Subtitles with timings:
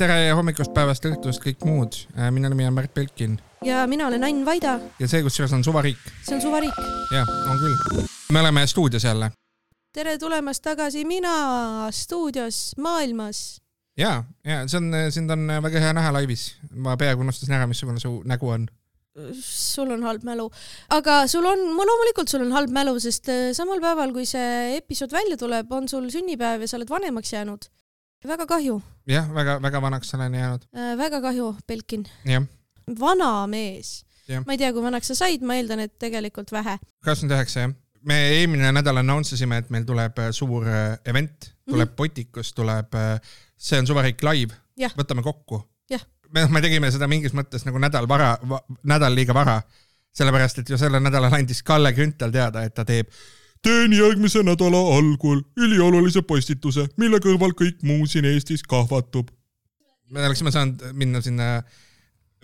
[0.00, 1.96] tere hommikust, päevast, õhtust, kõik muud.
[2.32, 4.78] minu nimi on Märt Belkin ja mina olen Ain Vaida.
[4.98, 5.98] ja see, kusjuures on suvariik.
[6.24, 6.76] see on suvariik.
[7.12, 8.06] jah, on küll.
[8.32, 9.28] me oleme stuudios jälle.
[9.92, 13.60] tere tulemast tagasi Mina stuudios maailmas.
[13.98, 16.54] ja, ja see on, sind on väga hea näha laivis.
[16.74, 18.70] ma peaaegu unustasin ära, missugune su nägu on
[19.42, 20.46] sul on halb mälu,
[20.96, 25.12] aga sul on, loomulikult sul on halb mälu, sest äh, samal päeval, kui see episood
[25.12, 27.68] välja tuleb, on sul sünnipäev ja sa oled vanemaks jäänud
[28.28, 28.80] väga kahju.
[29.06, 30.96] jah, väga-väga vanaks olen jäänud äh,.
[30.98, 32.06] väga kahju, Belkin.
[33.00, 34.04] vana mees.
[34.46, 36.78] ma ei tea, kui vanaks sa said, ma eeldan, et tegelikult vähe.
[37.04, 37.74] kakskümmend üheksa, jah.
[38.04, 41.96] me eelmine nädal announce isime, et meil tuleb äh, suur äh, event, tuleb mm -hmm.
[41.96, 43.20] Botikus, tuleb, äh,
[43.56, 44.54] see on Suvariik live.
[44.96, 45.66] võtame kokku.
[46.30, 49.62] me, me tegime seda mingis mõttes nagu nädal vara va,, nädal liiga vara
[50.14, 53.08] sellepärast, et ju sellel nädalal andis Kalle Grünthal teada, et ta teeb
[53.64, 59.28] teen järgmise nädala algul üliolulise postituse, mille kõrval kõik muu siin Eestis kahvatub.
[60.10, 61.62] me oleksime saanud minna sinna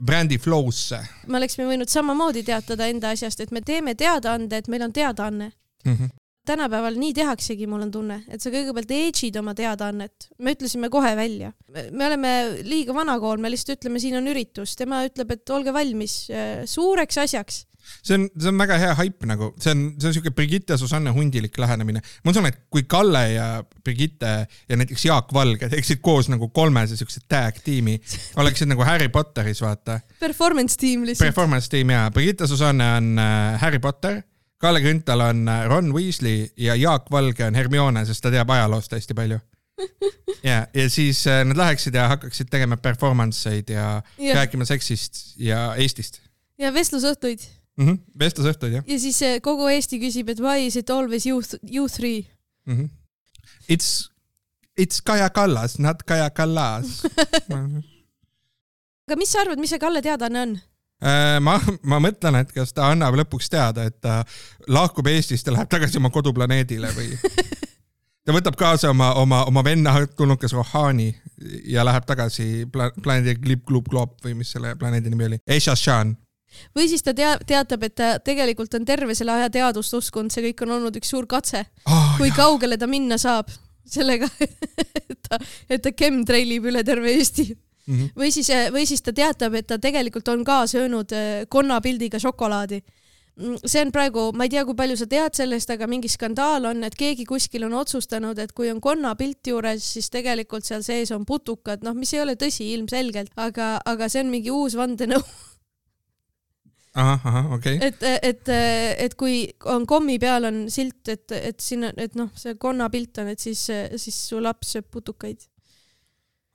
[0.04, 1.00] brändi flow'sse.
[1.26, 5.50] me oleksime võinud samamoodi teatada enda asjast, et me teeme teadaande, et meil on teadaanne
[5.84, 5.92] mm.
[5.92, 6.10] -hmm.
[6.46, 10.28] tänapäeval nii tehaksegi, mul on tunne, et sa kõigepealt edge'id oma teadaannet.
[10.38, 11.52] me ütlesime kohe välja.
[11.90, 16.28] me oleme liiga vanakool, me lihtsalt ütleme, siin on üritus, tema ütleb, et olge valmis
[16.30, 17.64] äh, suureks asjaks
[18.02, 21.12] see on, see on väga hea haip nagu, see on, see on siuke Brigitte Susanne
[21.14, 22.02] hundilik lähenemine.
[22.24, 23.48] ma usun, et kui Kalle ja
[23.84, 27.98] Brigitte ja näiteks Jaak Valge teeksid koos nagu kolmese siukse tag tiimi,
[28.42, 30.00] oleksid nagu Harry Potteris, vaata.
[30.20, 31.30] Performance tiim lihtsalt.
[31.30, 34.22] Performance tiim ja Brigitte Susanne on äh, Harry Potter,
[34.62, 38.96] Kalle Grünthal on äh, Ron Weasley ja Jaak Valge on Hermione, sest ta teab ajaloost
[38.96, 39.40] hästi palju
[40.50, 45.36] ja, ja siis äh, nad läheksid ja hakkaksid tegema performance eid ja, ja rääkima seksist
[45.36, 46.20] ja Eestist.
[46.58, 47.44] ja vestlusõhtuid
[47.76, 47.98] mm -hmm..
[48.18, 48.84] vestlusõhtud jah.
[48.86, 52.26] ja siis eh, kogu Eesti küsib, et why is it always you, you three
[52.66, 52.76] mm?
[52.76, 52.88] -hmm.
[53.70, 54.10] It's,
[54.78, 57.02] it's Kaja Kallas, not Kaja Kallas
[59.06, 60.58] aga mis sa arvad, mis see Kalle teadaanne on?
[61.04, 64.24] Äh, ma, ma mõtlen, et kas ta annab lõpuks teada, et ta
[64.72, 67.12] lahkub Eestist ja läheb tagasi oma koduplaneedile või
[68.24, 71.10] ta võtab kaasa oma, oma, oma venna tulnukas Rohani
[71.68, 76.16] ja läheb tagasi pla-, planeedi Glib-Glub-Glob või mis selle planeedi nimi oli, Eshashan
[76.76, 80.48] või siis ta tea-, teatab, et ta tegelikult on terve selle aja teadust uskunud, see
[80.48, 82.16] kõik on olnud üks suur katse oh,.
[82.18, 82.36] kui jah.
[82.42, 83.52] kaugele ta minna saab
[83.86, 84.28] sellega
[85.10, 85.38] et ta,
[85.70, 87.46] et ta chemtrailib üle terve Eesti
[87.86, 87.94] mm.
[87.94, 88.12] -hmm.
[88.16, 92.82] või siis, või siis ta teatab, et ta tegelikult on ka söönud äh, konnapildiga šokolaadi
[93.36, 96.70] mm, see on praegu, ma ei tea, kui palju sa tead sellest, aga mingi skandaal
[96.72, 101.12] on, et keegi kuskil on otsustanud, et kui on konnapilt juures, siis tegelikult seal sees
[101.12, 105.22] on putukad, noh, mis ei ole tõsi ilmselgelt, aga, aga see on mingi uus vandenõu
[106.96, 107.78] okay..
[107.82, 108.50] et, et,
[109.04, 109.42] et kui
[109.72, 113.66] on kommi peal on silt, et, et sinna, et noh, see konnapilt on, et siis,
[114.00, 115.44] siis su laps sööb putukaid.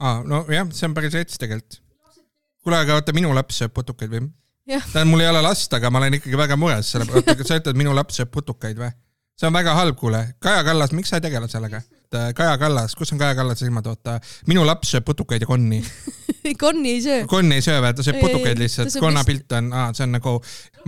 [0.02, 1.81] aa, nojah, see on päris rets tegelikult.
[2.63, 4.25] kuule, aga oota, minu laps sööb putukaid või?
[4.72, 7.52] tähendab, mul ei ole last, aga ma olen ikkagi väga mures selle peale, oota, kas
[7.52, 8.91] sa ütled, minu laps sööb putukaid või?
[9.41, 10.22] see on väga halb, kuule.
[10.44, 11.81] Kaja Kallas, miks sa ei tegele sellega?
[12.12, 14.18] Kaja Kallas, kus on Kaja Kallase silmad, oota.
[14.50, 15.80] minu laps sööb putukaid ja konni
[16.64, 17.26] konni ei söö.
[17.32, 20.36] konni ei söö või, ta sööb ei, putukaid lihtsalt, konnapilt on, see on nagu,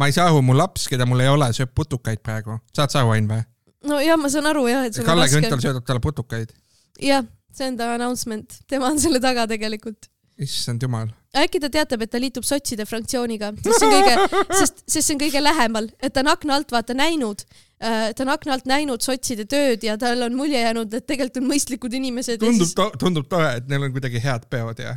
[0.01, 2.59] ma ei saa aru, mu laps, keda mul ei ole, sööb putukaid praegu.
[2.75, 3.43] saad sa aru, Ain või?
[3.87, 5.07] no jah, ma saan aru jah, et sul.
[5.07, 6.51] Kalle Grünthal söödab talle putukaid.
[6.99, 7.23] jah,
[7.55, 10.09] see on ta announcement, tema on selle taga tegelikult
[10.41, 11.11] issand jumal.
[11.37, 14.15] äkki ta teatab, et ta liitub sotside fraktsiooniga, sest see on kõige,
[14.59, 18.25] sest, sest see on kõige lähemal, et ta on akna alt vaata näinud, äh, ta
[18.25, 21.97] on akna alt näinud sotside tööd ja tal on mulje jäänud, et tegelikult on mõistlikud
[21.99, 22.39] inimesed.
[22.43, 24.95] tundub siis..., tundub tore, et neil on kuidagi head peod ja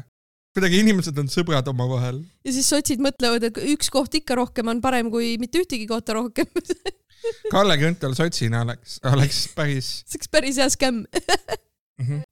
[0.56, 2.22] kuidagi inimesed on sõbrad omavahel.
[2.46, 6.16] ja siis sotsid mõtlevad, et üks koht ikka rohkem on parem kui mitte ühtegi kohta
[6.20, 6.48] rohkem
[7.54, 9.90] Kalle Grünthal sotsina oleks, oleks päris.
[10.06, 12.06] see oleks päris hea skämm mm.
[12.06, 12.24] -hmm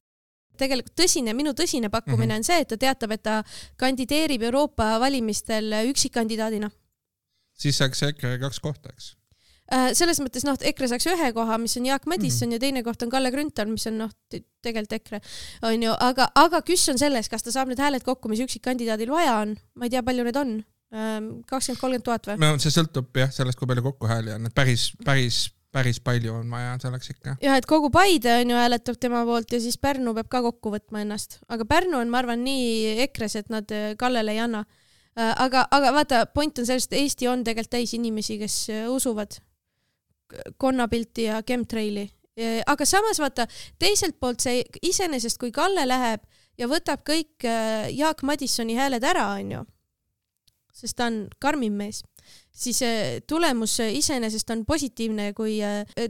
[0.54, 2.38] tegelikult tõsine, minu tõsine pakkumine mm -hmm.
[2.38, 3.42] on see, et ta teatab, et ta
[3.76, 6.71] kandideerib Euroopa valimistel üksikkandidaadina.
[7.59, 9.16] siis saaks EKRE kaks kohta, eks?
[9.72, 12.56] Äh, selles mõttes noh, EKRE saaks ühe koha, mis on Jaak Madisson mm -hmm.
[12.58, 15.20] ja teine koht on Kalle Grünthal, mis on noh, tegelikult EKRE,
[15.70, 19.39] onju, aga, aga küss on selles, kas ta saab need hääled kokku, mis üksikkandidaadil vaja
[19.41, 20.53] on, ma ei tea, palju need on,
[21.48, 22.36] kakskümmend, kolmkümmend tuhat või?
[22.44, 26.34] no see sõltub jah, sellest, kui palju kokku hääli on, et päris, päris päris palju
[26.34, 27.36] on vaja selleks ikka.
[27.42, 30.74] jah, et kogu Paide on ju hääletab tema poolt ja siis Pärnu peab ka kokku
[30.77, 34.65] võtma ennast, aga Pärnu on, ma arvan, nii EKRE-s, et nad äh, Kallele ei anna.
[35.18, 38.60] Äh, aga, aga vaata, point on selles, et Eesti on tegelikult täis inimesi, kes
[38.92, 39.41] usuvad
[40.57, 42.09] konnapilti ja chemtraili.
[42.66, 43.47] aga samas vaata,
[43.78, 46.25] teiselt poolt see iseenesest, kui Kalle läheb
[46.59, 47.47] ja võtab kõik
[47.95, 49.63] Jaak Madissoni hääled ära, onju,
[50.75, 52.03] sest ta on karmim mees
[52.54, 52.81] siis
[53.27, 55.59] tulemus iseenesest on positiivne, kui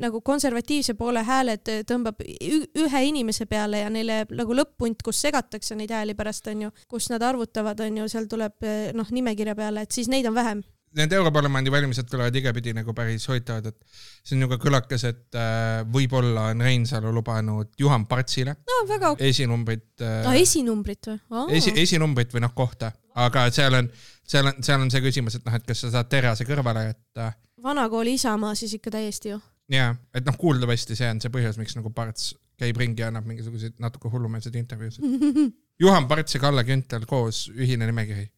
[0.00, 5.92] nagu konservatiivse poole hääled tõmbab ühe inimese peale ja neile nagu lõpp-punt, kus segatakse neid
[5.94, 10.28] hääli pärast onju, kus nad arvutavad onju, seal tuleb noh, nimekirja peale, et siis neid
[10.28, 10.62] on vähem
[10.98, 15.38] need Europarlamendi valimised tulevad igatpidi nagu päris huvitavad, et see on ju ka kõlakas, et
[15.38, 19.14] äh, võib-olla on Reinsalu lubanud Juhan Partsile no, väga...
[19.26, 20.20] esinumbrit äh,.
[20.28, 21.46] Ah, esinumbrit või?
[21.58, 22.92] esi, esinumbrit või noh, kohta,
[23.26, 23.90] aga seal on,
[24.22, 27.32] seal on, seal on see küsimus, et noh, et kas sa saad terase kõrvale jätta.
[27.64, 29.42] vanakooli Isamaa siis ikka täiesti ju.
[29.74, 33.26] ja, et noh, kuuldavasti see on see põhjus, miks nagu Parts käib ringi ja annab
[33.26, 35.04] mingisuguseid natuke hullumeelseid intervjuusid
[35.82, 38.28] Juhan Parts ja Kalle Grünthal koos, ühine nimekiri.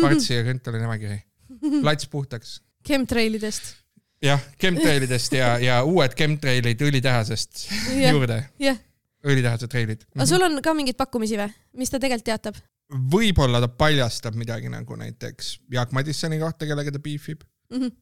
[0.00, 1.20] Partsi ja Grünthali nimekiri
[1.84, 2.58] plats puhtaks.
[2.86, 3.74] Chemtrailidest.
[4.24, 7.66] jah, chemtrailidest ja, ja uued chemtrailid õlitehasest
[7.96, 8.12] yeah.
[8.12, 8.78] juurde yeah..
[9.24, 10.04] õlitehase treilid.
[10.16, 11.48] aga sul on ka mingeid pakkumisi või,
[11.80, 12.60] mis ta tegelikult teatab?
[12.90, 17.76] võib-olla ta paljastab midagi nagu näiteks Jaak Madissoni kohta, kellega ta beefib mm.
[17.76, 17.92] -hmm.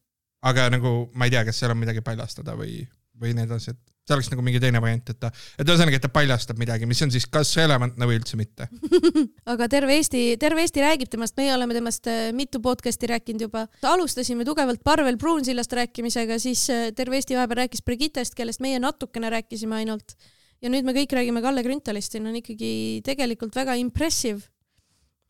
[0.51, 2.81] aga nagu ma ei tea, kas seal on midagi paljastada või,
[3.21, 5.31] või nii edasi, et see oleks nagu mingi teine variant, et ta,
[5.61, 8.69] et ühesõnaga, et ta paljastab midagi, mis on siis kas relevantne või üldse mitte
[9.53, 13.67] aga terve Eesti, terve Eesti räägib temast, meie oleme temast äh, mitu podcast'i rääkinud juba.
[13.93, 19.33] alustasime tugevalt Parvel Pruunsillast rääkimisega, siis äh, terve Eesti vahepeal rääkis Brigittest, kellest meie natukene
[19.37, 20.17] rääkisime ainult.
[20.63, 24.41] ja nüüd me kõik räägime Kalle Grünthalist, siin on ikkagi tegelikult väga impressive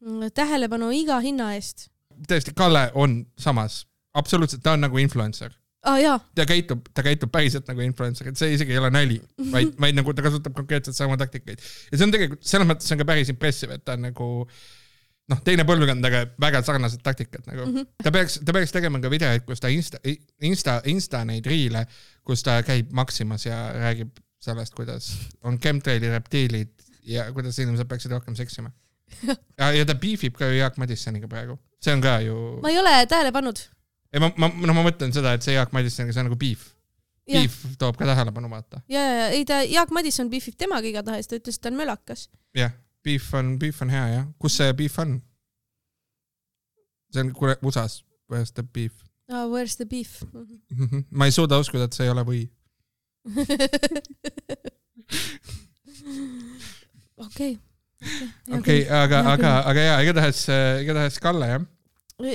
[0.05, 1.89] mm, tähelepanu iga hinna eest.
[2.31, 3.83] tõesti, Kalle on samas,
[4.15, 6.25] absoluutselt, ta on nagu influencer ah,.
[6.35, 9.21] ta käitub, ta käitub päriselt nagu influencer, et see isegi ei ole nali,
[9.53, 11.63] vaid, vaid nagu ta kasutab konkreetselt sama taktikaid.
[11.91, 14.29] ja see on tegelikult, selles mõttes on ka päris impressive, et ta on nagu
[15.29, 17.77] noh, teine põlvkond, aga väga sarnased taktikad nagu mm.
[17.77, 17.91] -hmm.
[18.05, 20.01] ta peaks, ta peaks tegema ka videoid, kus ta insta,
[20.43, 21.85] insta, insta neid riile,
[22.27, 26.71] kus ta käib Maximas ja räägib sellest, kuidas on chemtraili reptiilid
[27.09, 28.71] ja kuidas inimesed peaksid rohkem seksima.
[29.59, 32.61] ja, ja ta beefib ka ju Jaak Madissoniga praegu, see on ka ju.
[32.63, 33.61] ma ei ole tähele pannud
[34.13, 36.63] ei ma, ma, noh, ma mõtlen seda, et see Jaak Madissoniga, see on nagu beef.
[37.29, 38.81] Beef toob ka tähelepanu, vaata.
[38.89, 42.21] ja, ja, ei ta, Jaak Madisson beefib temaga igatahes, ta ütles, et ta on mölakas.
[42.57, 42.73] jah,
[43.05, 44.27] beef on, beef on hea jah.
[44.41, 45.11] kus see beef on?
[47.13, 47.95] see on kuule USA-s,
[48.33, 48.95] where's the beef
[49.29, 49.45] oh,?
[49.53, 50.87] Where's the beef mm?
[50.87, 51.05] -hmm.
[51.11, 52.49] ma ei suuda uskuda, et see ei ole või.
[57.27, 57.59] okei.
[58.57, 60.49] okei, aga, aga, aga jaa, igatahes,
[60.81, 61.63] igatahes Kalle jah.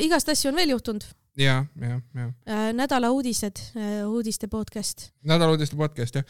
[0.06, 1.04] igast asju on veel juhtunud
[1.38, 2.28] ja, ja, ja.
[2.48, 5.10] Äh, nädala uudised, äh, uudiste podcast.
[5.24, 6.26] nädala uudiste podcast jah.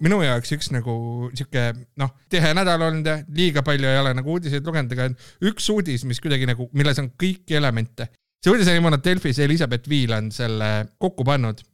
[0.00, 4.36] minu jaoks üks nagu sihuke noh, tihe nädal olnud ja liiga palju ei ole nagu
[4.36, 5.10] uudiseid lugenud, aga
[5.50, 8.08] üks uudis, mis kuidagi nagu, milles on kõiki elemente.
[8.38, 11.64] see uudis niimoodi, et Delfis Elizabeth Viil on selle kokku pannud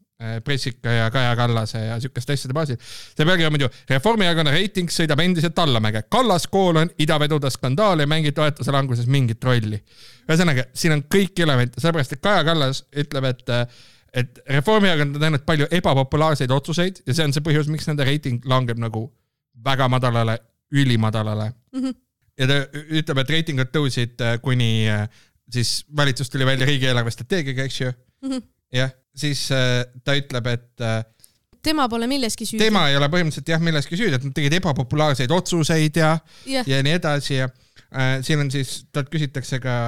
[0.44, 2.76] Pressika ja Kaja Kallase ja sihukeste asjade baasil.
[2.78, 6.05] see pealkiri on muidu Reformierakonna reiting sõidab endiselt allamäge.
[6.11, 9.81] Kallas koolon idavedude skandaal ei mängi toetuse languses mingit rolli.
[10.28, 13.52] ühesõnaga, siin on kõik elemente, sellepärast et Kaja Kallas ütleb, et
[14.14, 18.44] et Reformierakond on teinud palju ebapopulaarseid otsuseid ja see on see põhjus, miks nende reiting
[18.46, 19.08] langeb nagu
[19.64, 20.38] väga madalale,
[20.70, 21.81] ülimadalale mm.
[21.81, 21.94] -hmm.
[22.38, 25.08] ja ta ütleb, et reitingud tõusid äh, kuni äh,
[25.50, 28.31] siis valitsus tuli välja riigieelarve strateegiaga, eks ju mm.
[28.31, 31.02] -hmm jah, siis äh, ta ütleb, et äh,
[31.64, 32.62] tema pole milleski süüdi.
[32.64, 36.16] tema ei ole põhimõtteliselt jah milleski süüdi, et nad tegid ebapopulaarseid otsuseid ja
[36.46, 39.78] yeah., ja nii edasi ja äh, siin on siis, talt küsitakse ka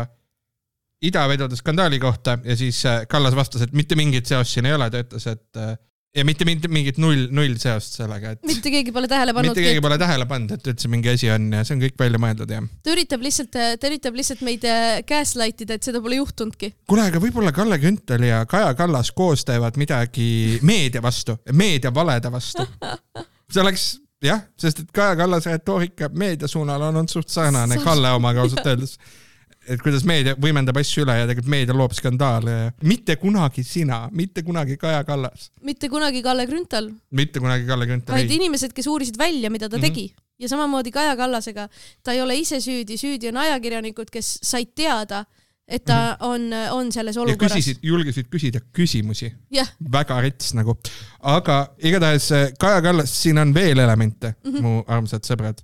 [1.06, 4.88] idavedude skandaali kohta ja siis äh, Kallas vastas, et mitte mingit seost siin ei ole,
[4.90, 5.76] ta ütles, et äh,
[6.16, 8.42] ja mitte, mitte mingit null, null seost sellega, et.
[8.48, 9.52] mitte keegi pole tähele pannud.
[9.52, 12.20] mitte keegi pole tähele pannud, et üldse mingi asi on ja see on kõik välja
[12.22, 12.62] mõeldud ja.
[12.86, 16.72] ta üritab lihtsalt, ta üritab lihtsalt meid äh, gaslight ida, et seda pole juhtunudki.
[16.88, 20.30] kuule, aga võib-olla Kalle Grünthal ja Kaja Kallas koos teevad midagi
[20.66, 22.66] meedia vastu, meediavalede vastu.
[23.52, 23.86] see oleks
[24.24, 28.66] jah, sest et Kaja Kallase retoorika meedia suunal on olnud suht sarnane Kalle omaga ausalt
[28.72, 28.96] öeldes
[29.68, 34.06] et kuidas meedia võimendab asju üle ja tegelikult meedia loob skandaale ja mitte kunagi sina,
[34.12, 35.50] mitte kunagi Kaja Kallas.
[35.66, 36.90] mitte kunagi Kalle Grünthal.
[37.10, 38.16] mitte kunagi Kalle Grünthal.
[38.16, 39.88] vaid inimesed, kes uurisid välja, mida ta mm -hmm.
[39.88, 41.68] tegi ja samamoodi Kaja Kallasega,
[42.02, 45.24] ta ei ole ise süüdi, süüdi on ajakirjanikud, kes said teada,
[45.68, 46.28] et ta mm -hmm.
[46.28, 47.52] on, on selles olukorras.
[47.52, 49.68] küsisid, julgesid küsida küsimusi yeah..
[49.92, 50.76] väga rets nagu.
[51.20, 54.62] aga igatahes eh, Kaja Kallas, siin on veel elemente mm, -hmm.
[54.62, 55.58] mu armsad sõbrad.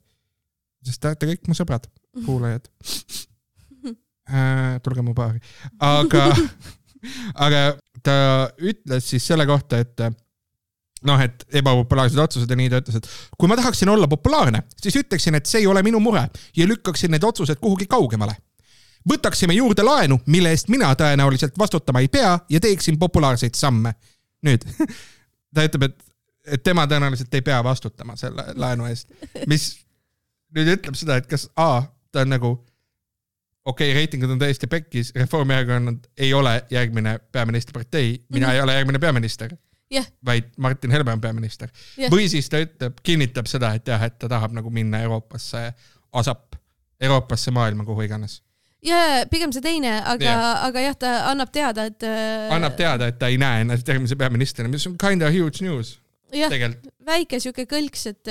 [0.85, 1.87] sest te olete kõik mu sõbrad,
[2.27, 2.67] kuulajad
[4.33, 4.81] äh,.
[4.83, 5.41] tulge mu baari,
[5.79, 6.29] aga
[7.47, 7.63] aga
[8.03, 8.17] ta
[8.59, 10.05] ütles siis selle kohta, et
[11.07, 14.97] noh, et ebapopulaarsed otsused ja nii ta ütles, et kui ma tahaksin olla populaarne, siis
[15.03, 16.25] ütleksin, et see ei ole minu mure
[16.57, 18.37] ja lükkaksin need otsused kuhugi kaugemale.
[19.09, 23.95] võtaksime juurde laenu, mille eest mina tõenäoliselt vastutama ei pea ja teeksin populaarseid samme.
[24.47, 24.67] nüüd
[25.55, 26.05] ta ütleb, et,
[26.47, 29.11] et tema tõenäoliselt ei pea vastutama selle laenu eest,
[29.47, 29.73] mis
[30.55, 32.57] nüüd ütleb seda, et kas A, ta on nagu
[33.65, 38.55] okei okay,, reitingud on täiesti pekkis, Reformierakond ei ole järgmine peaministripartei, mina mm -hmm.
[38.55, 39.57] ei ole järgmine peaminister
[39.93, 40.07] yeah..
[40.25, 42.13] vaid Martin Helme on peaminister yeah..
[42.13, 45.73] või siis ta ütleb, kinnitab seda, et jah, et ta tahab nagu minna Euroopasse,
[46.13, 46.57] asap
[47.01, 48.43] Euroopasse, maailma, kuhu iganes
[48.83, 48.99] ja
[49.31, 52.51] pigem see teine, aga yeah., aga jah, ta annab teada, et äh....
[52.55, 56.01] annab teada, et ta ei näe ennast järgmise peaministrina, mis on kind of huge news.
[56.35, 56.51] jah,
[57.07, 58.29] väike siuke kõlks, et,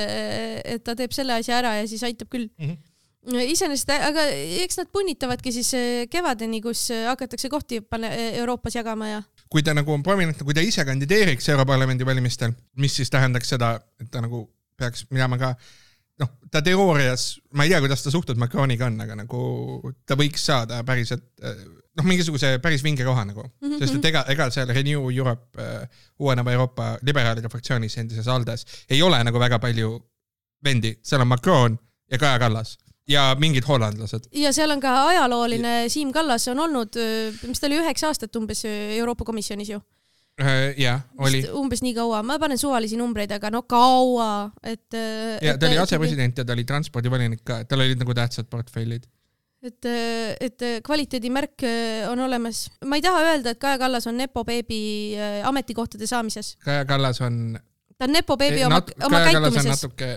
[0.65, 2.69] et ta teeb selle asja ära ja siis aitab küll mm.
[2.69, 2.88] -hmm
[3.30, 4.24] iseenesest, aga
[4.63, 8.10] eks nad punnitavadki siis äh, kevadeni, kus äh, hakatakse kohti pane,
[8.42, 9.22] Euroopas jagama ja.
[9.51, 13.75] kui ta nagu on prominentne, kui ta ise kandideeriks Europarlamendi valimistel, mis siis tähendaks seda,
[14.01, 14.48] et ta nagu
[14.80, 15.54] peaks minema ka
[16.24, 20.50] noh, ta teoorias, ma ei tea, kuidas ta suhtud Macroniga on, aga nagu ta võiks
[20.50, 23.80] saada päriselt noh, mingisuguse päris vinge koha nagu mm, -hmm.
[23.80, 25.86] sest et ega, ega seal Renew Europe uh,
[26.20, 29.98] uueneva Euroopa liberaalide fraktsioonis endises Aldes ei ole nagu väga palju
[30.63, 31.78] vendi, seal on Macron
[32.12, 32.78] ja Kaja Kallas
[33.12, 34.32] ja mingid hollandlased.
[34.34, 37.00] ja seal on ka ajalooline Siim Kallas on olnud,
[37.48, 39.82] mis ta oli, üheksa aastat umbes Euroopa Komisjonis ju
[40.39, 41.41] Äh, jah, oli.
[41.53, 44.88] umbes nii kaua, ma panen suvalisi numbreid, aga no kaua, et.
[45.44, 49.06] Ja ta oli asepresident ja ta oli transpordivolinik ka, et tal olid nagu tähtsad portfellid.
[49.62, 49.86] et,
[50.41, 51.65] et kvaliteedimärk
[52.10, 52.63] on olemas.
[52.86, 54.80] ma ei taha öelda, et Kaja Kallas on nepo beebi
[55.46, 56.56] ametikohtade saamises.
[56.65, 57.60] Kaja Kallas on.
[57.98, 59.70] ta on nepo beebi oma, oma käitumises.
[59.70, 60.10] natuke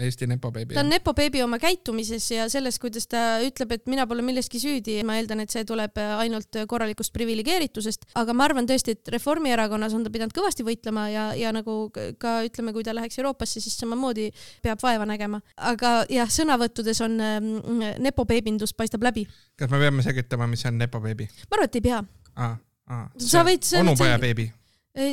[0.00, 0.74] Eesti nepobeebi.
[0.74, 5.00] ta on nepobeebi oma käitumises ja selles, kuidas ta ütleb, et mina pole milleski süüdi.
[5.06, 10.06] ma eeldan, et see tuleb ainult korralikust priviligeeritusest, aga ma arvan tõesti, et Reformierakonnas on
[10.06, 14.30] ta pidanud kõvasti võitlema ja, ja nagu ka ütleme, kui ta läheks Euroopasse, siis samamoodi
[14.64, 15.42] peab vaeva nägema.
[15.56, 19.26] aga jah, sõnavõttudes on mm, nepobeebindus paistab läbi.
[19.58, 21.28] kas me peame selgitama, mis on nepobeebi?
[21.50, 22.00] ma arvan, et ei pea.
[22.36, 22.56] aa,
[22.88, 23.04] aa.
[23.18, 23.68] sa võid.
[23.84, 24.50] onupoja beebi.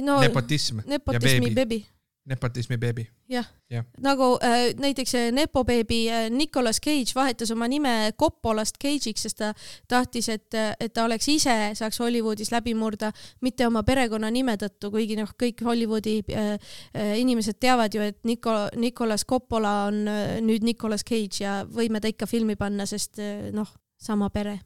[0.01, 0.81] No, nepotism.
[0.89, 1.83] nepotismi beebi
[2.27, 3.07] nepotismi beebi.
[3.29, 8.75] jah ja., nagu äh, näiteks äh, Nepo beebi äh, Nicolas Cage vahetas oma nime Coppolast
[8.83, 9.53] Cage'iks, sest ta
[9.87, 15.17] tahtis, et, et ta oleks ise, saaks Hollywoodis läbi murda, mitte oma perekonnanime tõttu, kuigi
[15.19, 16.53] noh, kõik Hollywoodi äh,
[16.93, 22.03] äh, inimesed teavad ju, et Nico, Nicolas Coppola on äh, nüüd Nicolas Cage ja võime
[22.03, 24.59] ta ikka filmi panna, sest äh, noh, sama pere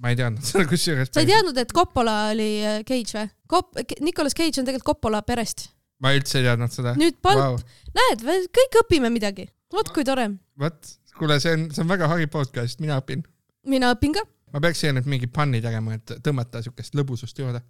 [0.00, 1.12] ma ei teadnud seda kusjuures.
[1.12, 3.36] sa ei teadnud, et Coppola oli äh, Cage või?
[3.50, 5.68] Cop-, Nicolas Cage on tegelikult Coppola perest
[6.00, 6.94] ma üldse ei teadnud seda.
[6.98, 7.58] nüüd palp wow.,
[7.96, 8.24] näed,
[8.56, 9.48] kõik õpime midagi.
[9.72, 10.26] vot kui tore.
[10.60, 13.24] vot, kuule, see on, see on väga hariv podcast, mina õpin.
[13.70, 14.24] mina õpin ka.
[14.54, 17.62] ma peaks siia nüüd mingi panni tegema, et tõmmata siukest lõbusust juurde.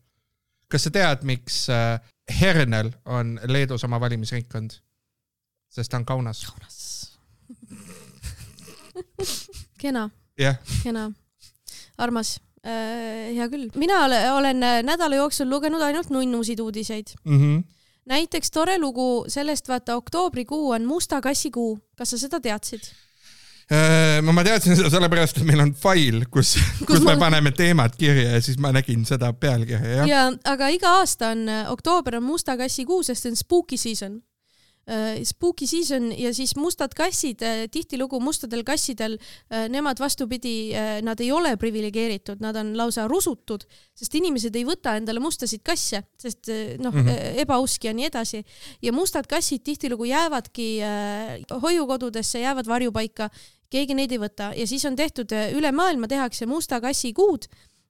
[0.71, 1.97] kas sa tead, miks äh,
[2.41, 4.79] Hernel on Leedus oma valimisringkond?
[5.71, 6.45] sest ta on Kaunas.
[6.51, 6.79] Kaunas
[9.83, 10.09] kena
[10.39, 10.57] yeah..
[10.85, 11.11] kena,
[11.99, 13.35] armas äh,.
[13.35, 13.69] hea küll.
[13.75, 14.05] mina
[14.37, 17.39] olen nädala jooksul lugenud ainult nunnusid uudiseid mm.
[17.43, 22.91] -hmm näiteks tore lugu sellest, vaata oktoobrikuu on musta kassi kuu, kas sa seda teadsid?
[23.71, 27.27] Äh, no ma teadsin seda sellepärast, et meil on fail, kus, kus, kus me ma...
[27.27, 30.11] paneme teemad kirja ja siis ma nägin seda pealkirja, jah.
[30.11, 34.19] ja, aga iga aasta on, oktoober on musta kassi kuu, sest see on spooky season
[34.19, 34.30] Äh,
[35.25, 39.19] spooky season ja siis mustad kassid, äh, tihtilugu mustadel kassidel,
[39.53, 40.73] äh, nemad vastupidi,
[41.03, 46.03] nad ei ole priviligeeritud, nad on lausa rusutud, sest inimesed ei võta endale mustasid kasse,
[46.19, 48.45] sest noh mm -hmm., ebausk ja nii edasi.
[48.83, 50.81] ja mustad kassid tihtilugu jäävadki
[51.63, 53.31] hoiukodudesse, jäävad varjupaika,
[53.71, 57.47] keegi neid ei võta ja siis on tehtud üle maailma tehakse musta kassi kuud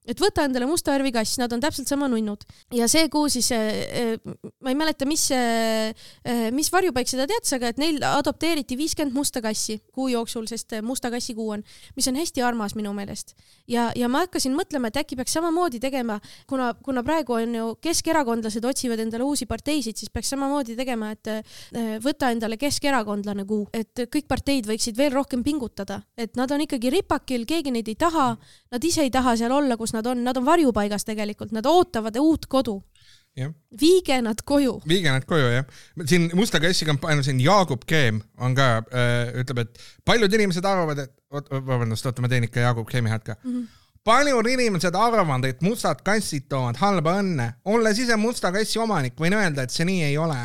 [0.09, 2.41] et võta endale musta värvi kass, nad on täpselt sama nunnud.
[2.73, 4.17] ja see kuu siis äh,,
[4.61, 5.93] ma ei mäleta, mis äh,,
[6.53, 11.11] mis varjupaik seda teatas, aga et neil adopteeriti viiskümmend musta kassi kuu jooksul, sest musta
[11.13, 11.65] kassi kuu on,
[11.95, 13.35] mis on hästi armas minu meelest.
[13.69, 16.17] ja, ja ma hakkasin mõtlema, et äkki peaks samamoodi tegema,
[16.49, 21.29] kuna, kuna praegu on ju keskerakondlased otsivad endale uusi parteisid, siis peaks samamoodi tegema, et
[21.29, 26.65] äh, võta endale keskerakondlane kuu, et kõik parteid võiksid veel rohkem pingutada, et nad on
[26.65, 28.31] ikkagi ripakil, keegi neid ei taha,
[28.71, 31.65] nad ise ei taha seal olla, kus kus nad on, nad on varjupaigas tegelikult, nad
[31.65, 32.81] ootavad uut kodu.
[33.79, 34.81] viige nad koju.
[34.87, 35.65] viige nad koju jah.
[36.05, 40.99] siin Musta kassi kampaania, siin Jaagup Kreem on ka äh,, ütleb, et paljud inimesed arvavad,
[40.99, 43.51] et, vabandust, oota, ma teen ikka Jaagup Kreemi häält ka mm.
[43.51, 43.67] -hmm
[44.03, 47.51] paljud inimesed arvavad, et mustad kassid toovad halba õnne.
[47.65, 50.39] olles ise musta kassi omanik, võin öelda, et see nii ei ole.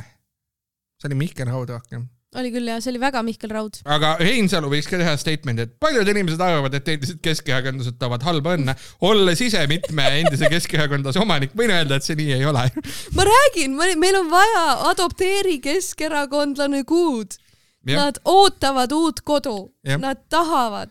[1.01, 2.05] see oli Mihkel Raud rohkem
[2.37, 3.81] oli küll jah, see oli väga Mihkel Raud.
[3.85, 8.57] aga Reinsalu võiks ka teha statement'i, et paljud inimesed arvavad, et endised keskerakondlased toovad halba
[8.59, 8.77] õnne.
[9.09, 12.69] olles ise mitme endise keskerakondlase omanik, võin öelda, et see nii ei ole.
[13.17, 17.39] ma räägin, meil on vaja adopteeri keskerakondlane kuud.
[17.87, 19.69] Nad ootavad uut kodu,
[20.03, 20.91] nad tahavad,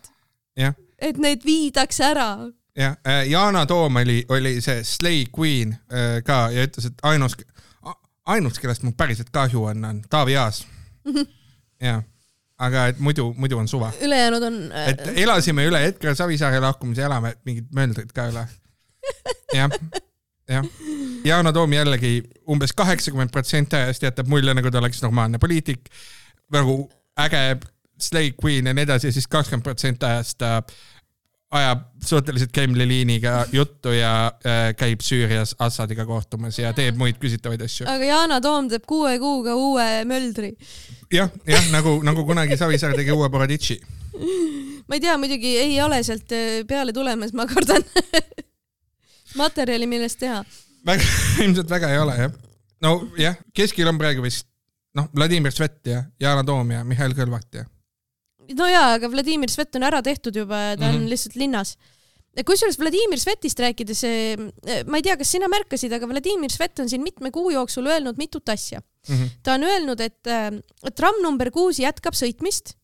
[0.56, 2.30] et neid viidaks ära
[2.76, 7.38] jah, äh, Yana Toom oli, oli see Slay Queen äh, ka ja ütles, et ainus,
[8.26, 10.66] ainus, kellest mul päriselt kahju on, on Taavi Aas.
[11.88, 12.02] jah,
[12.58, 13.92] aga et muidu, muidu on suva.
[14.02, 14.60] ülejäänud on.
[14.86, 18.48] et elasime üle Edgar Savisaare lahkumise, elame mingid möldrid ka üle.
[19.60, 19.80] jah,
[20.50, 20.70] jah.
[21.26, 22.20] Yana Toom jällegi
[22.54, 25.90] umbes kaheksakümmend protsenti ajast jätab mulje, nagu ta oleks normaalne poliitik,
[26.54, 26.84] nagu
[27.18, 27.42] äge
[28.02, 30.60] slave queen ja nii edasi, siis kakskümmend protsenti ajast ta
[31.52, 37.62] ajab suhteliselt Kremli liiniga juttu ja äh, käib Süürias Assadiga kohtumas ja teeb muid küsitavaid
[37.66, 37.86] asju.
[37.90, 40.56] aga Yana Toom teeb kuue kuuga uue möldri.
[41.14, 43.80] jah, jah, nagu, nagu kunagi Savisaar tegi uue Boroditši.
[44.88, 47.86] ma ei tea, muidugi ei ole sealt äh, peale tulemas, ma kardan
[49.42, 50.42] materjali, millest teha.
[50.86, 51.14] väga,
[51.46, 52.36] ilmselt väga ei ole jah.
[52.82, 54.48] nojah, keskil on praegu vist
[54.98, 57.70] noh, Vladimir Svet ja Yana Toom ja Mihhail Kõlvart ja
[58.54, 61.10] no jaa, aga Vladimir Svet on ära tehtud juba, ta on mm -hmm.
[61.10, 61.78] lihtsalt linnas.
[62.46, 66.90] kusjuures Vladimir Svetist rääkides, eh, ma ei tea, kas sina märkasid, aga Vladimir Svet on
[66.90, 69.16] siin mitme kuu jooksul öelnud mitut asja mm.
[69.16, 69.30] -hmm.
[69.44, 70.52] ta on öelnud, et eh,
[70.96, 72.76] tramm number kuus jätkab sõitmist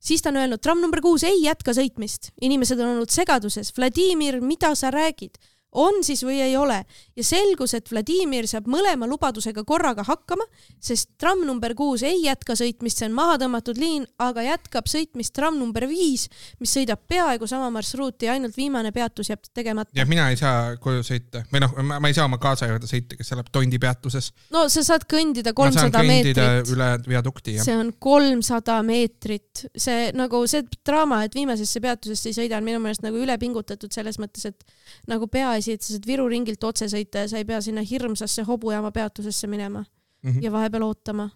[0.00, 2.32] siis ta on öelnud, tramm number kuus ei jätka sõitmist.
[2.40, 3.72] inimesed on olnud segaduses.
[3.76, 5.36] Vladimir, mida sa räägid?
[5.72, 6.80] On siis või ei ole
[7.16, 10.44] ja selgus, et Vladimir saab mõlema lubadusega korraga hakkama,
[10.82, 15.34] sest tramm number kuus ei jätka sõitmist, see on maha tõmmatud liin, aga jätkab sõitmist
[15.36, 16.26] tramm number viis,
[16.60, 19.92] mis sõidab peaaegu sama marsruuti, ainult viimane peatus jääb tegemata.
[19.94, 23.18] ja mina ei saa koju sõita või noh, ma ei saa oma kaasa juurde sõita,
[23.20, 24.32] kes elab Tondi peatuses.
[24.54, 26.72] no sa saad kõndida kolmsada meetrit.
[26.74, 27.68] üle viadukti, jah.
[27.68, 32.82] see on kolmsada meetrit, see nagu see draama, et viimasesse peatusesse ei sõida, on minu
[32.82, 37.24] meelest nagu üle pingutatud selles mõttes, et nagu pea sa saad Viru ringilt otse sõita
[37.24, 39.84] ja sa ei pea sinna hirmsasse hobujaama peatusesse minema
[40.22, 40.42] mm -hmm.
[40.44, 41.30] ja vahepeal ootama.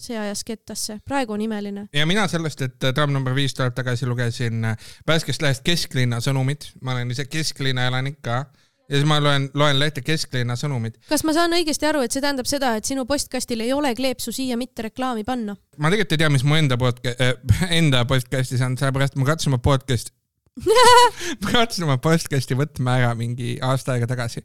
[0.00, 1.88] see ajas kettasse, praegu on imeline.
[1.92, 4.66] ja mina sellest, et tramm number viis tuleb tagasi, lugesin
[5.06, 8.44] värskest lehest Kesklinna sõnumid, ma olen ise kesklinna elanik ka
[8.88, 10.96] ja siis ma loen, loen lehte Kesklinna sõnumid.
[11.08, 14.32] kas ma saan õigesti aru, et see tähendab seda, et sinu postkastil ei ole kleepsu
[14.32, 15.56] siia mitte reklaami panna?
[15.76, 19.52] ma tegelikult ei tea, mis mu enda podcast äh,, enda postkastis on, sellepärast ma katsun
[19.52, 20.17] oma podcast'i
[21.42, 24.42] ma kavatsen oma postkasti võtma ära mingi aasta aega tagasi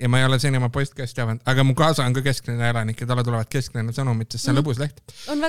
[0.00, 3.00] ja ma ei ole seni oma postkasti avanud, aga mu kaasa on ka kesklinna elanik
[3.00, 4.62] ja talle tulevad kesklinna sõnumid, sest see on mm.
[4.62, 5.02] lõbus leht.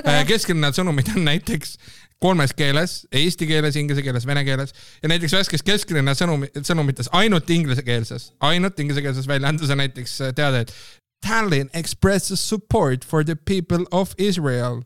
[0.04, 1.78] Äh, kesklinna sõnumid on näiteks
[2.22, 7.50] kolmes keeles, eesti keeles, inglise keeles, vene keeles ja näiteks värskes kesklinna sõnumi, sõnumites ainult
[7.50, 10.76] inglisekeelses, ainult inglisekeelses väljaandes on näiteks äh, teade, et
[11.24, 14.82] Tallinn expresses support for the people of Israel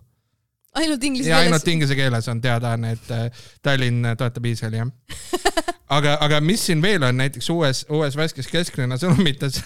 [0.79, 1.47] ainult inglise keeles?
[1.47, 5.59] ainult inglise keeles on teadaanne, et äh, Tallinn toetab Iisraeli, jah.
[5.99, 9.61] aga, aga mis siin veel on, näiteks uues, uues värskes kesklinna sõnumites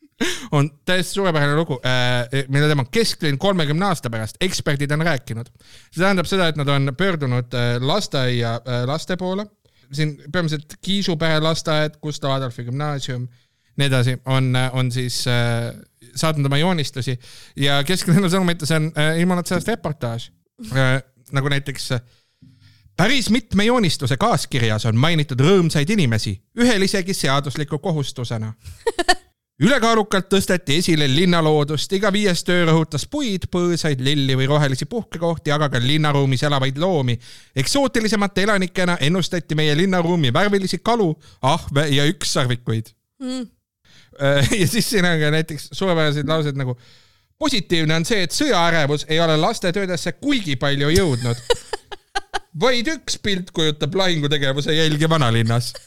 [0.56, 5.50] on täiesti suurepärane lugu, äh, mille teema on kesklinn kolmekümne aasta pärast, eksperdid on rääkinud.
[5.90, 9.46] see tähendab seda, et nad on pöördunud äh, lasteaia laste poole,
[9.92, 13.28] siin peamiselt Kiisu-Pähe lasteaed, Gustav Adolfi gümnaasium,
[13.78, 15.22] nii edasi, on, on siis
[16.18, 17.14] saatnud oma joonistusi
[17.62, 20.37] ja kesklinna sõnumites on ilmunud sellest reportaaž Äh,
[21.32, 22.00] nagu näiteks äh,
[22.96, 28.52] päris mitme joonistuse kaaskirjas on mainitud rõõmsaid inimesi, ühel isegi seadusliku kohustusena.
[29.66, 35.68] ülekaalukalt tõsteti esile linnaloodust, iga viies töö rõhutas puid, põõsaid, lilli või rohelisi puhkekohti, aga
[35.72, 37.18] ka linnaruumis elavaid loomi.
[37.56, 41.10] eksootilisemate elanikena ennustati meie linnaruumi värvilisi kalu,
[41.42, 43.46] ahve ja ükssarvikuid mm..
[44.60, 46.78] ja siis siin on ka näiteks suurepärased laused nagu
[47.38, 51.36] positiivne on see, et sõjaärevus ei ole lastetöödesse kuigi palju jõudnud.
[52.62, 55.72] vaid üks pilt kujutab lahingutegevuse jälgi vanalinnas.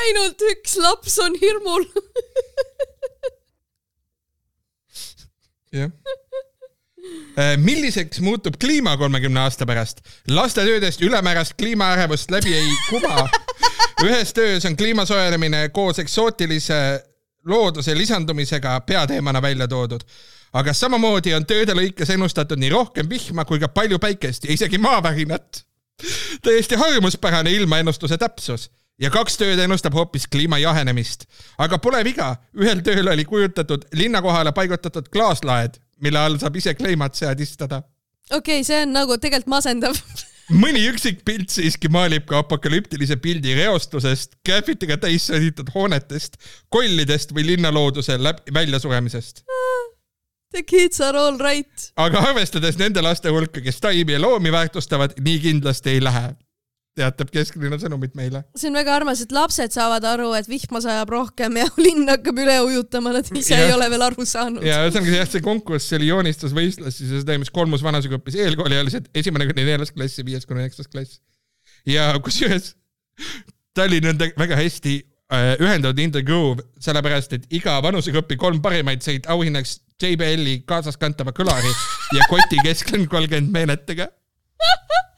[0.00, 1.84] ainult üks laps on hirmul.
[5.74, 5.90] jah
[7.56, 10.00] milliseks muutub kliima kolmekümne aasta pärast?
[10.28, 13.28] lastetöödest ülemäärast kliimaärevust läbi ei kuba
[14.04, 17.04] ühes töös on kliima soojenemine koos eksootilise
[17.44, 20.00] looduse lisandumisega peateemana välja toodud.
[20.52, 24.78] aga samamoodi on tööde lõikes ennustatud nii rohkem vihma kui ka palju päikest ja isegi
[24.78, 25.64] maavärinat.
[26.42, 31.24] täiesti harjumuspärane ilmaennustuse täpsus ja kaks tööd ennustab hoopis kliima jahenemist.
[31.58, 36.74] aga pole viga, ühel tööl oli kujutatud linna kohale paigutatud klaaslaed, mille all saab ise
[36.78, 37.82] kliimat seadistada.
[38.30, 39.98] okei okay,, see on nagu tegelikult masendav
[40.64, 46.36] mõni üksik pilt siiski maalib ka apokalüptilise pildi reostusest, graffitiga täis sõditud hoonetest,
[46.68, 49.44] kollidest või linnalooduse läbi, väljasuremisest.
[50.54, 51.88] The kids are all right.
[51.98, 56.28] aga arvestades nende laste hulka, kes taimi ja loomi väärtustavad, nii kindlasti ei lähe
[56.98, 58.44] teatab kesklinna sõnumit meile.
[58.58, 62.38] see on väga armas, et lapsed saavad aru, et vihma sajab rohkem ja linn hakkab
[62.44, 63.68] üle ujutama, nad ise ja.
[63.68, 64.64] ei ole veel aru saanud.
[64.66, 69.48] ja ühesõnaga jah, see konkurss, see oli joonistusvõistlus, siis see toimus kolmus vanasusegrupis, eelkooliealised, esimene
[69.50, 71.18] kuni neljas klass ja viies kuni üheksas klass.
[71.88, 72.74] ja kusjuures
[73.74, 74.92] Tallinn on väga hästi
[75.34, 81.34] äh, ühendatud In The Groove, sellepärast et iga vanusegrupi kolm parimaid said auhinnaks JBL-i kaasaskantava
[81.34, 81.70] kõlari
[82.14, 84.06] ja koti keskel kolmkümmend meenetega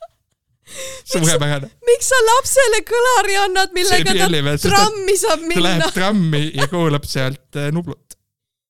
[1.12, 1.70] suurepärane.
[1.86, 5.56] miks sa lapsele kõlari annad, millega ta trammi saab minna?
[5.56, 8.16] ta läheb trammi ja kuulab sealt äh, Nublut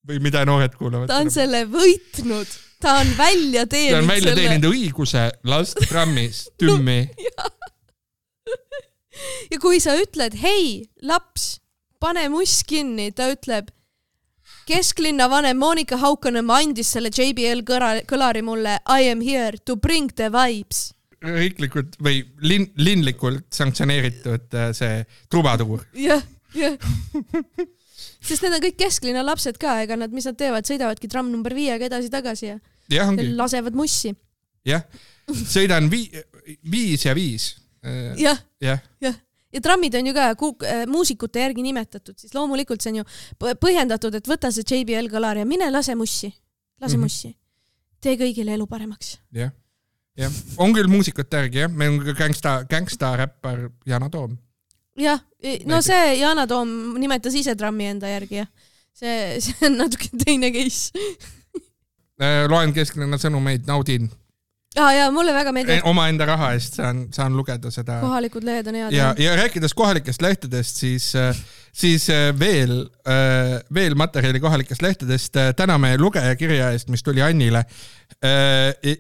[0.07, 1.11] või mida noored kuulavad.
[1.11, 2.51] ta on selle võitnud,
[2.83, 3.97] ta on välja teeninud.
[3.97, 7.49] ta on välja teeninud õiguse lasta trammis tümmi no,
[9.51, 11.57] ja kui sa ütled, hei, laps,
[12.03, 13.73] pane muss kinni, ta ütleb,
[14.69, 17.65] kesklinna vanem Monika Haukanõmm andis selle JBL
[18.07, 20.91] kõlari mulle I am here to bring the vibes
[21.35, 25.85] riiklikult või linn, linlikult sanktsioneeritud äh, see trubaduur.
[25.99, 26.23] jah,
[26.57, 26.77] jah.
[28.21, 31.55] sest need on kõik kesklinna lapsed ka, ega nad, mis nad teevad, sõidavadki tramm number
[31.57, 32.59] viiega edasi-tagasi ja,
[32.93, 33.07] ja
[33.39, 34.15] lasevad mussi.
[34.67, 34.87] jah,
[35.29, 36.25] sõidan vii-,
[36.71, 37.55] viis ja viis.
[38.19, 39.13] Jah, jah ja.
[39.55, 44.17] ja trammid on ju ka äh, muusikute järgi nimetatud, siis loomulikult see on ju põhjendatud,
[44.19, 46.33] et võta see JBL kõlar ja mine lase mussi,
[46.81, 47.07] lase mm -hmm.
[47.07, 47.37] mussi.
[48.01, 49.21] tee kõigile elu paremaks.
[49.31, 49.55] jah
[50.19, 54.37] jah, on küll muusikute järgi jah, meil on ka gängsta, gängstaräppar Yana Toom.
[55.01, 55.21] jah,
[55.69, 58.51] no see Yana Toom nimetas ise trammi enda järgi jah,
[58.97, 60.93] see, see on natuke teine case.
[62.17, 64.09] Äh, loen kesklinna sõnumeid, naudin
[64.81, 65.85] ah, jaa, mulle väga meeldib.
[65.89, 67.99] omaenda raha eest saan, saan lugeda seda.
[68.03, 68.95] kohalikud lehed on head.
[68.95, 71.37] ja, ja rääkides kohalikest lehtedest, siis, äh,
[71.73, 75.37] siis äh, veel, äh, veel materjali kohalikest lehtedest.
[75.57, 77.65] täname lugejakirja eest, mis tuli Annile.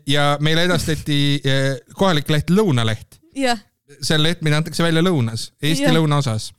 [0.06, 1.42] ja meile edastati
[1.94, 3.20] kohalik leht Lõunaleht.
[4.02, 5.92] see leht, mida antakse välja lõunas, Eesti ja.
[5.94, 6.52] lõunaosas.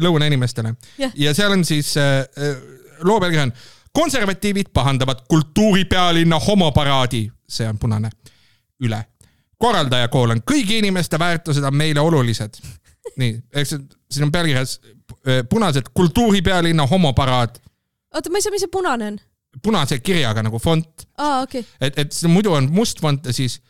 [0.00, 0.74] lõunainimestele.
[1.14, 1.94] ja seal on siis,
[3.02, 3.52] loo pealkiri on
[3.92, 8.10] konservatiivid pahandavad kultuuripealinna homoparaadi, see on punane,
[8.84, 9.00] üle.
[9.60, 12.60] korraldaja kool on kõigi inimeste väärtused on meile olulised.
[13.16, 13.74] nii, eks
[14.10, 17.58] siin on pealkirjas äh, punased kultuuripealinna homoparaad.
[18.14, 19.18] oota, ma ei saa, mis see punane on?
[19.62, 21.06] punase kirjaga nagu font.
[21.18, 21.88] aa, okei okay..
[21.88, 23.60] et, et muidu on must font ja siis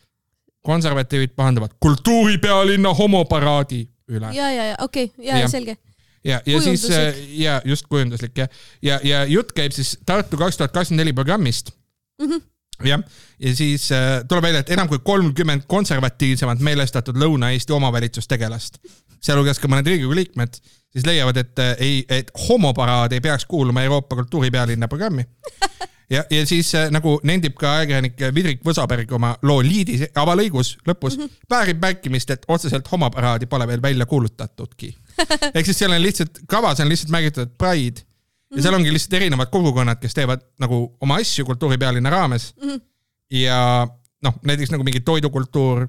[0.66, 4.34] konservatiivid pahandavad kultuuripealinna homoparaadi üle.
[4.34, 5.76] ja, ja, ja okei okay., ja, ja selge
[6.24, 8.48] ja, ja siis äh, ja just kujunduslik ja,
[8.82, 11.72] ja, ja jutt käib siis Tartu kaks tuhat kakskümmend neli programmist
[12.20, 12.26] mm.
[12.26, 12.42] -hmm
[12.84, 13.02] jah,
[13.40, 18.80] ja siis äh, tuleb välja, et enam kui kolmkümmend konservatiivsemalt meelestatud Lõuna-Eesti omavalitsustegelast,
[19.20, 20.60] sealhulgas ka mõned Riigikogu liikmed,
[20.92, 25.26] siis leiavad, et äh, ei, et homoparaad ei peaks kuuluma Euroopa kultuuripealinna programmi
[26.10, 31.16] ja, ja siis äh, nagu nendib ka ajakirjanik Vidrik Võsaberg oma loo liidis avalõigus lõpus
[31.16, 31.48] mm, -hmm.
[31.50, 34.94] väärib märkimist, et otseselt homoparaadi pole veel välja kuulutatudki.
[35.54, 38.09] ehk siis seal on lihtsalt, kavas on lihtsalt märgitud Pride
[38.56, 42.68] ja seal ongi lihtsalt erinevad kogukonnad, kes teevad nagu oma asju kultuuripealinna raames mm.
[42.68, 42.80] -hmm.
[43.42, 43.86] ja
[44.22, 45.86] noh, näiteks nagu mingi toidukultuur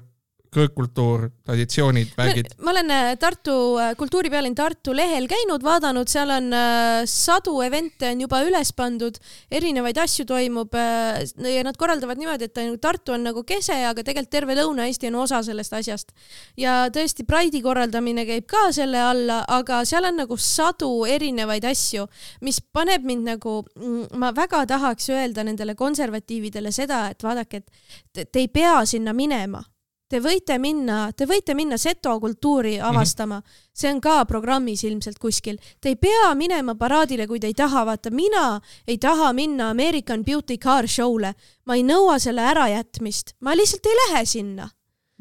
[0.52, 2.50] kõrgkultuur, traditsioonid, värgid.
[2.60, 8.10] ma olen äh, Tartu äh, kultuuripealinn Tartu lehel käinud, vaadanud, seal on äh, sadu event'e
[8.12, 9.16] on juba üles pandud,
[9.50, 14.32] erinevaid asju toimub ja nad korraldavad niimoodi, et nagu Tartu on nagu kese, aga tegelikult
[14.32, 16.12] terve Lõuna-Eesti on osa sellest asjast.
[16.60, 22.06] ja tõesti, Pride'i korraldamine käib ka selle alla, aga seal on nagu sadu erinevaid asju,
[22.44, 27.64] mis paneb mind nagu, mm, ma väga tahaks öelda nendele konservatiividele seda, et vaadake,
[28.12, 29.64] et te ei pea sinna minema
[30.12, 32.84] Te võite minna, te võite minna seto kultuuri mhm.
[32.90, 33.70] avastama mm, -hmm.
[33.72, 35.56] see on ka programmis ilmselt kuskil.
[35.80, 40.24] Te ei pea minema paraadile, kui te ei taha, vaata mina ei taha minna American
[40.24, 41.32] Beauty Car Show'le,
[41.64, 44.68] ma ei nõua selle ärajätmist, ma lihtsalt ei lähe sinna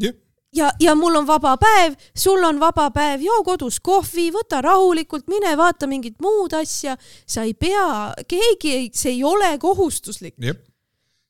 [0.01, 0.13] yeah
[0.55, 5.27] ja, ja mul on vaba päev, sul on vaba päev, joo kodus kohvi, võta rahulikult,
[5.31, 6.97] mine vaata mingit muud asja.
[7.27, 10.35] sa ei pea, keegi ei, see ei ole kohustuslik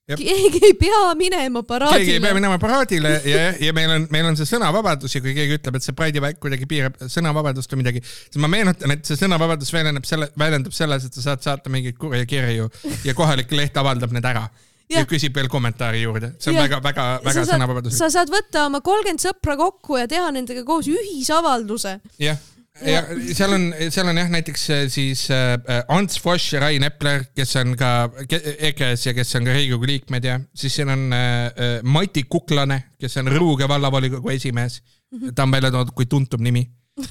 [0.10, 2.00] keegi ei pea minema paraadile.
[2.00, 5.36] keegi ei pea minema paraadile ja, ja meil on, meil on see sõnavabadus ja kui
[5.38, 9.06] keegi ütleb, et see Pride'i väik kuidagi piirab sõnavabadust või midagi, siis ma meenutan, et
[9.08, 12.70] see sõnavabadus väljendab selle, väljendab selles, et sa saad saata mingeid kurje kirju
[13.08, 14.48] ja kohalik leht avaldab need ära
[14.92, 16.66] ja, ja küsib veel kommentaari juurde, see on ja.
[16.68, 18.00] väga, väga, väga sõnavabadus.
[18.02, 22.00] sa saad võtta oma kolmkümmend sõpra kokku ja teha nendega koos ühisavalduse.
[22.22, 22.42] jah
[22.80, 23.02] ja
[23.36, 27.56] seal on, seal on jah, näiteks äh, siis äh, Ants Frosch ja Rain Epler, kes
[27.60, 31.76] on ka EKRE-s ja kes on ka Riigikogu liikmed ja siis siin on äh, äh,
[31.84, 34.82] Mati Kuklane, kes on Rõuge vallavolikogu esimees.
[35.12, 35.34] -hmm.
[35.36, 36.66] ta on välja toodud kui tuntum nimi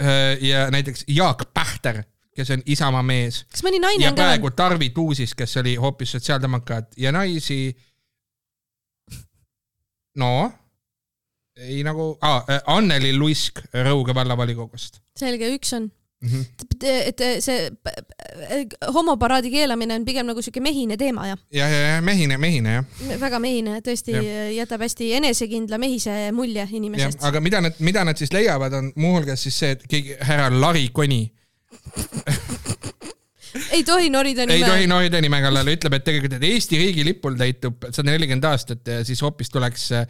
[0.00, 0.42] äh,.
[0.42, 2.02] ja näiteks Jaak Pähter,
[2.34, 3.44] kes on Isamaa mees.
[3.50, 4.22] kas mõni naine on ka?
[4.22, 7.76] praegu Tarvi Tuusis, kes oli hoopis sotsiaaldemokraat ja naisi.
[10.22, 10.52] no
[11.56, 12.42] ei nagu ah,,
[12.72, 15.00] Anneli Luisk Rõuge vallavolikogust.
[15.18, 15.90] selge, üks on.
[16.22, 16.28] mm.
[16.28, 16.44] -hmm.
[17.06, 17.70] et see
[18.94, 21.36] homoparaadi keelamine on pigem nagu siuke mehine teema ja.
[21.52, 23.20] ja, ja, ja mehine, mehine jah.
[23.20, 24.50] väga mehine, tõesti ja.
[24.62, 27.24] jätab hästi enesekindla mehise mulje inimesest.
[27.24, 30.88] aga mida nad, mida nad siis leiavad, on muuhulgas siis see, et keegi härra Lari
[30.92, 31.24] Koni
[33.76, 34.58] ei tohi norida nime.
[34.58, 38.92] ei tohi norida nime kallal, ütleb, et tegelikult, et Eesti riigilipul täitub sada nelikümmend aastat
[38.92, 40.06] ja siis hoopis tuleks äh,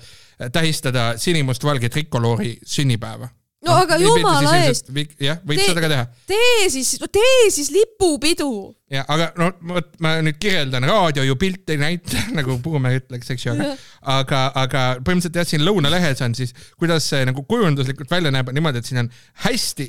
[0.52, 3.30] tähistada sinimustvalge trikoloori sünnipäeva
[3.66, 4.90] no noh, aga jumala eest.
[5.22, 6.04] jah, võib tee, seda ka teha.
[6.30, 8.50] tee siis, tee siis lipupidu.
[8.92, 13.30] ja aga no vot, ma nüüd kirjeldan, raadio ju pilti ei näita nagu Puumäe ütleks,
[13.34, 13.74] eks ju, aga,
[14.16, 18.82] aga, aga põhimõtteliselt jah, siin lõunalehes on siis, kuidas see nagu kujunduslikult välja näeb, niimoodi,
[18.82, 19.10] et siin on
[19.46, 19.88] hästi,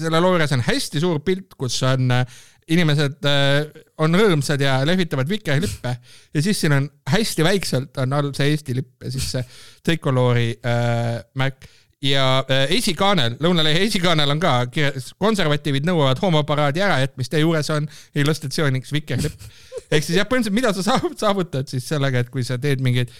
[0.00, 4.78] selle loo juures on hästi suur pilt, kus on äh, inimesed äh, on rõõmsad ja
[4.86, 5.96] lehvitavad vikerlippe
[6.34, 9.44] ja siis siin on hästi väikselt on all see Eesti lipp ja siis see
[9.86, 11.68] trikoloori äh, märk
[12.02, 17.88] ja äh, esikaanel, Lõunalehe esikaanel on ka kirjas, konservatiivid nõuavad homoparaadi ärajätmist ja juures on
[18.14, 19.50] illustratsiooniks vikerlipp.
[19.90, 23.12] ehk siis jah, põhimõtteliselt mida sa saavutad siis sellega, et kui sa teed mingeid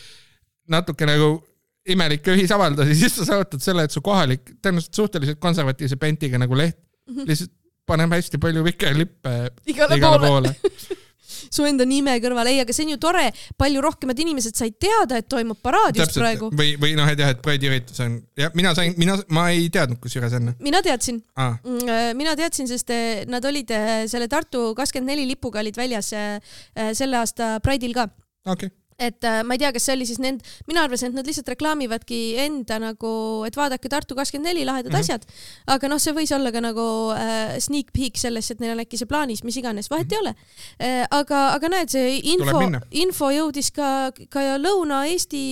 [0.70, 1.34] natuke nagu
[1.90, 6.78] imelikke ühisavaldusi, siis sa saavutad selle, et su kohalik, tõenäoliselt suhteliselt konservatiivse pentiga nagu leht
[7.10, 7.26] -hmm.
[7.28, 7.52] lihtsalt
[7.90, 9.36] paneb hästi palju vikerlippe
[9.70, 10.98] igale, igale poole, poole.
[11.54, 13.26] su enda nime kõrval, ei, aga see on ju tore,
[13.60, 16.50] palju rohkemad inimesed said teada, et toimub paraad just praegu.
[16.56, 19.68] või, või noh, et jah, et Pride üritus on, jah, mina sain, mina, ma ei
[19.72, 20.56] teadnud kusjuures enne.
[20.62, 21.58] mina teadsin ah..
[22.18, 27.18] mina teadsin, sest eh, nad olid eh, selle Tartu kakskümmend neli lipuga olid väljas selle
[27.18, 28.08] aasta Pride'il ka.
[28.46, 31.16] okei okay et äh, ma ei tea, kas see oli siis nend-, mina arvasin, et
[31.16, 33.12] nad lihtsalt reklaamivadki enda nagu,
[33.48, 35.00] et vaadake Tartu kakskümmend neli lahedad mm -hmm.
[35.00, 35.24] asjad.
[35.66, 36.86] aga noh, see võis olla ka nagu
[37.16, 40.14] äh, sneak peek sellest, et neil on äkki see plaanis, mis iganes, vahet mm -hmm.
[40.14, 41.06] ei ole äh,.
[41.10, 42.60] aga, aga näed, see info,
[42.90, 45.42] info jõudis ka, ka Lõuna-Eesti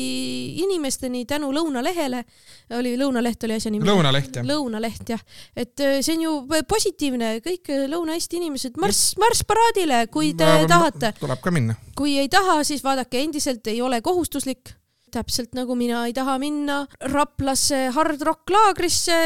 [0.62, 2.24] inimesteni tänu Lõunalehele.
[2.70, 3.86] oli, Lõunaleht oli asja nimi.
[3.86, 4.44] Lõunaleht jah.
[4.44, 5.20] Lõunaleht jah,
[5.56, 6.32] et äh, see on ju
[6.68, 11.14] positiivne, kõik Lõuna-Eesti inimesed marss, marss paraadile, kui te no, tahate.
[11.20, 14.78] tuleb ka minna kui ei taha, siis vaadake, endiselt ei ole kohustuslik
[15.12, 16.82] täpselt nagu mina ei taha minna
[17.12, 19.16] Raplasse hard rock laagrisse.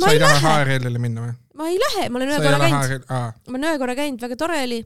[0.00, 1.36] sa ei taha HRL-ile minna või?
[1.60, 3.06] ma ei lähe, ma olen ühe korra käinud.
[3.10, 4.82] ma olen ühe korra käinud, väga tore oli.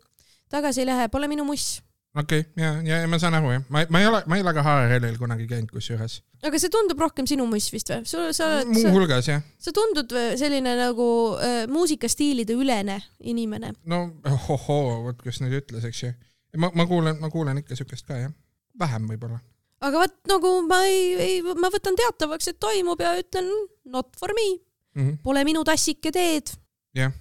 [0.51, 1.79] tagasi ei lähe, pole minu muss.
[2.19, 4.57] okei okay,, ja, ja ma saan aru jah, ma, ma ei ole, ma ei ole
[4.57, 6.19] ka HRL-il kunagi käinud kusjuures.
[6.43, 8.03] aga see tundub rohkem sinu muss vist või?
[8.11, 8.75] sa, sa oled.
[8.75, 9.47] muuhulgas jah.
[9.63, 11.09] sa tundud selline nagu
[11.39, 13.75] äh, muusikastiilide ülene inimene.
[13.87, 16.15] no ohohoo, vot kes nüüd ütles, eks ju
[16.61, 18.33] ma, ma kuulen, ma kuulen ikka siukest ka jah,
[18.81, 19.41] vähem võib-olla.
[19.85, 23.51] aga vot nagu ma ei, ei, ma võtan teatavaks, et toimub ja ütlen
[23.91, 24.49] not for me
[24.95, 25.03] mm.
[25.03, 25.19] -hmm.
[25.23, 26.55] Pole minu tassike teed.
[26.95, 27.13] jah.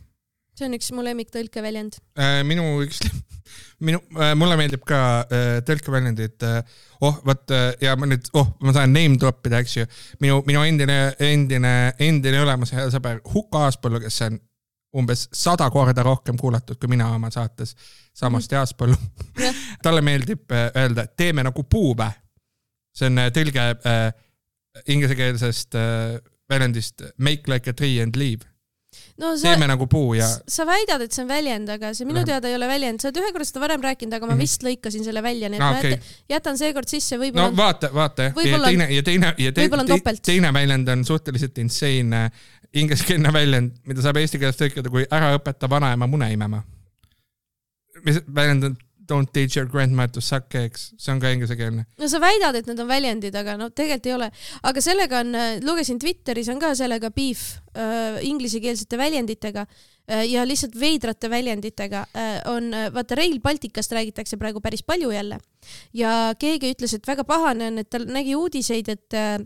[0.55, 2.43] see on üks mu lemmiktõlkeväljend äh,.
[2.45, 3.01] minu üks,
[3.87, 6.63] minu äh,, mulle meeldib ka äh, tõlkeväljendid äh,.
[7.01, 9.85] oh, vot äh, ja ma nüüd, oh, ma saan name drop ida, eks ju.
[10.21, 14.39] minu, minu endine, endine, endine ülemus, hea sõber Huko Aaspõllu, kes on
[14.93, 17.75] umbes sada korda rohkem kuulatud kui mina oma saates
[18.13, 18.59] samast mm -hmm.
[18.59, 18.95] Jaaspõllu
[19.39, 19.55] yeah.
[19.83, 22.11] talle meeldib äh, öelda, et teeme nagu puupäe.
[22.95, 24.13] see on äh, tõlge äh,
[24.87, 28.53] inglisekeelsest äh, väljendist make like a tree and leave
[29.17, 30.27] no sa, teeme nagu puu ja.
[30.49, 33.19] sa väidad, et see on väljend, aga see minu teada ei ole väljend, sa oled
[33.21, 34.43] ühe korra seda varem rääkinud, aga ma -hmm.
[34.45, 35.97] vist lõikasin selle välja, nii et ah, okay.
[35.97, 37.49] ma jätan seekord sisse, võib-olla.
[37.51, 42.25] no vaata, vaata jah, ja teine ja teine ja teine, teine väljend on suhteliselt insane
[42.73, 46.63] ingliskeelne väljend, mida saab eesti keeles tõlkida kui ära õpeta vanaema mune imema.
[48.03, 51.85] mis väljend on don't teach your grandma to suck eggs, see on ka inglisekeelne.
[51.99, 54.29] no sa väidad, et need on väljendid, aga no tegelikult ei ole.
[54.63, 57.43] aga sellega on, lugesin Twitteris on ka sellega beef
[57.75, 64.63] äh, inglisekeelsete väljenditega äh, ja lihtsalt veidrate väljenditega äh, on, vaata Rail Balticust räägitakse praegu
[64.63, 65.39] päris palju jälle
[65.93, 69.37] ja keegi ütles, et väga pahane on, et ta nägi uudiseid, et äh,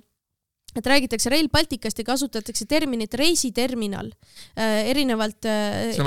[0.77, 4.11] et räägitakse Rail Balticust ja kasutatakse terminit reisiterminal
[4.57, 5.97] äh,, erinevalt äh,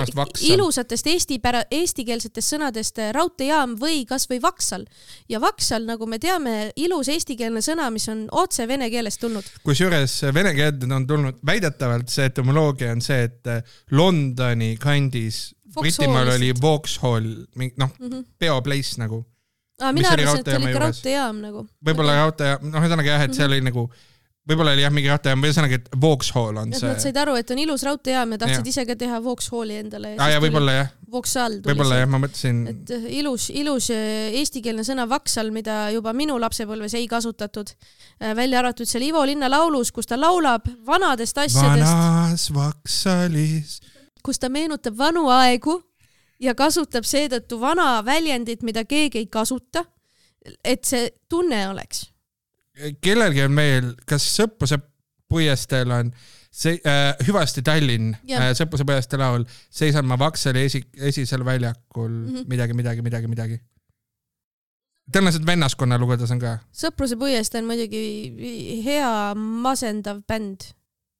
[0.41, 4.87] ilusatest eesti pära-, eestikeelsetest sõnadest äh, raudteejaam või kasvõi vaksal.
[5.29, 9.47] ja vaksal, nagu me teame, ilus eestikeelne sõna, mis on otse vene keelest tulnud.
[9.65, 15.51] kusjuures äh, vene keelde on tulnud, väidetavalt see etümoloogia on see, et äh, Londoni kandis
[15.75, 17.27] Britimaal oli Vauxhall,
[17.77, 19.27] noh mm -hmm., peoplace nagu.
[19.81, 21.67] aa, mina arvasin, et oli ikka raudteejaam nagu.
[21.87, 23.37] võib-olla raudteejaam, noh, ühesõnaga jah, et mm -hmm.
[23.37, 23.91] seal oli nagu
[24.51, 26.89] võib-olla oli jah mingi raudteejaam, ühesõnaga, et Vauxhall on see.
[26.89, 28.73] Nad said aru, et on ilus raudteejaam ja tahtsid ja.
[28.75, 30.15] ise ka teha Vauxhalli endale.
[30.19, 30.91] aa ja võib-olla jah.
[31.11, 31.73] Vauxhall tuli.
[31.73, 32.61] võib-olla jah, ma mõtlesin.
[32.71, 37.73] et äh, ilus, ilus äh, eestikeelne sõna Vaksal, mida juba minu lapsepõlves ei kasutatud.
[38.21, 41.87] Äh, välja arvatud seal Ivo Linna laulus, kus ta laulab vanadest asjadest.
[41.87, 43.79] vanas Vaksalis.
[44.23, 45.81] kus ta meenutab vanu aegu
[46.41, 49.85] ja kasutab seetõttu vana väljendit, mida keegi ei kasuta.
[50.65, 52.10] et see tunne oleks
[53.01, 54.81] kellelgi on meil, kas Sõpruse
[55.31, 56.13] puiesteel on
[56.51, 62.27] see äh, hüvasti Tallinn äh,, Sõpruse põeste laul, seisan ma Vaksali esi, esisel väljakul mm
[62.27, 62.49] -hmm.
[62.51, 63.61] midagi, midagi, midagi, midagi.
[65.11, 66.59] tõenäoliselt vennaskonna lugudes on ka.
[66.73, 70.75] Sõpruse põieste on muidugi hea masendav bänd.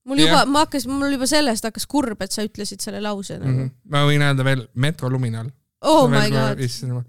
[0.05, 3.51] mul juba ma hakkasin, mul juba sellest hakkas kurb, et sa ütlesid selle lause nagu
[3.51, 3.65] mm.
[3.65, 3.75] -hmm.
[3.91, 5.51] ma võin öelda veel Metro Luminal.
[5.83, 6.59] Oh my god.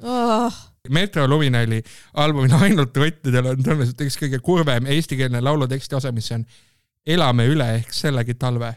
[0.02, 0.60] Oh.
[0.90, 1.82] Metro Luminali
[2.14, 6.46] albumil Ainult rottidel on tõenäoliselt üks kõige kurvem eestikeelne lauluteksti osa, mis on
[7.06, 8.74] elame üle ehk sellegi talve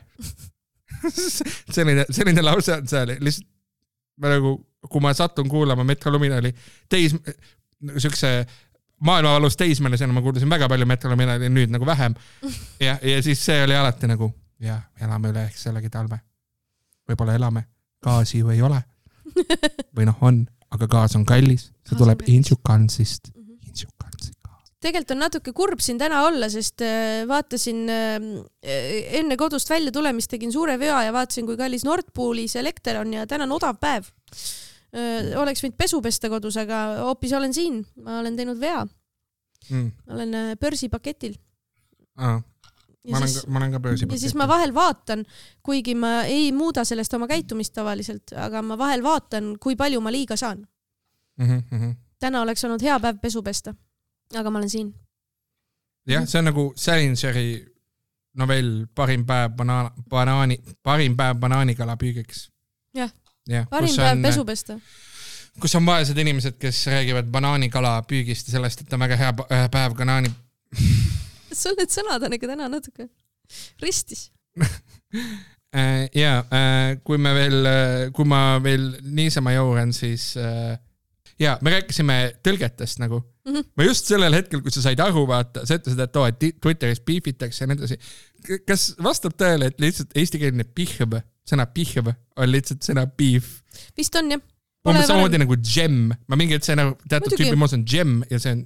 [1.77, 3.49] selline, selline lause on seal, lihtsalt
[4.21, 4.55] ma nagu,
[4.91, 6.53] kui ma satun kuulama Metro Luminali
[6.91, 7.17] teis-,
[7.99, 8.31] siukse
[9.05, 12.15] maailmavalus teismelisena ma kuulasin väga palju Metro Luminali, nüüd nagu vähem.
[12.81, 14.31] ja, ja siis see oli alati nagu
[14.63, 16.21] jah, elame üle ehk sellegi talve.
[17.09, 17.67] võib-olla elame,
[18.03, 18.81] gaasi ju ei ole.
[19.97, 23.35] või noh, on, aga gaas on kallis, see tuleb Inčukansist
[24.85, 28.27] tegelikult on natuke kurb siin täna olla, sest äh, vaatasin äh,
[29.21, 33.15] enne kodust välja tulemist tegin suure vea ja vaatasin, kui kallis Nord Poolis elekter on
[33.17, 34.11] ja täna on odav päev.
[34.95, 38.85] Äh, oleks võinud pesu pesta kodus, aga hoopis olen siin, ma olen teinud vea.
[39.71, 39.93] Mm..
[40.13, 41.39] olen börsipaketil.
[42.21, 42.43] Ah
[43.11, 44.17] ma olen ka, ma olen ka börsipaketil.
[44.17, 45.25] ja siis ma vahel vaatan,
[45.63, 50.13] kuigi ma ei muuda sellest oma käitumist tavaliselt, aga ma vahel vaatan, kui palju ma
[50.13, 50.67] liiga saan
[51.39, 51.59] mm.
[51.59, 51.97] -hmm.
[52.19, 53.75] täna oleks olnud hea päev pesu pesta
[54.33, 54.95] aga ma olen siin.
[56.09, 57.49] jah, see on nagu Salinseri
[58.41, 62.49] novell Parim päev banaan, banaani, parim päev banaanikala püügiks.
[62.95, 63.11] jah
[63.49, 64.79] ja,, parim päev pesu pesta.
[65.61, 69.99] kus on vaesed inimesed, kes räägivad banaanikala püügist ja sellest, et on väga hea päev
[69.99, 70.33] banaani
[71.63, 73.09] sul need sõnad on ikka täna natuke
[73.83, 74.29] ristis
[75.77, 77.71] äh, ja äh, kui me veel,
[78.17, 80.33] kui ma veel niisama jõuan, siis
[81.41, 83.53] ja me rääkisime tõlgetest nagu mm.
[83.53, 83.65] -hmm.
[83.77, 87.01] ma just sellel hetkel, kui sa said aru, vaata, sa ütlesid, et oo, et Twitteris
[87.01, 87.99] piifitakse ja nii edasi.
[88.67, 93.61] kas vastab tõele, et lihtsalt eestikeelne pihv, sõna pihv on lihtsalt sõna beef?
[93.97, 94.45] vist on jah.
[94.89, 98.39] umbes samamoodi nagu gem, ma mingi hetk sain aru, teatud tüüpi moos on gem ja
[98.39, 98.65] see on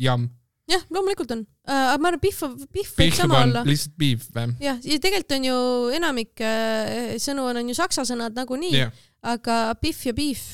[0.00, 0.28] jam
[0.70, 3.64] jah, loomulikult on uh,, aga ma arvan, pihv, pihv võib sama olla.
[3.66, 4.56] lihtsalt beef või?
[4.62, 5.60] jah, ja tegelikult on ju
[5.98, 10.44] enamik äh, sõnu on, on ju saksa sõnad nagunii yeah., aga pihv ja beef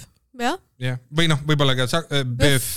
[0.42, 0.58] jah.
[0.82, 2.68] jah, või noh, võib-olla ka sa, äh, BF,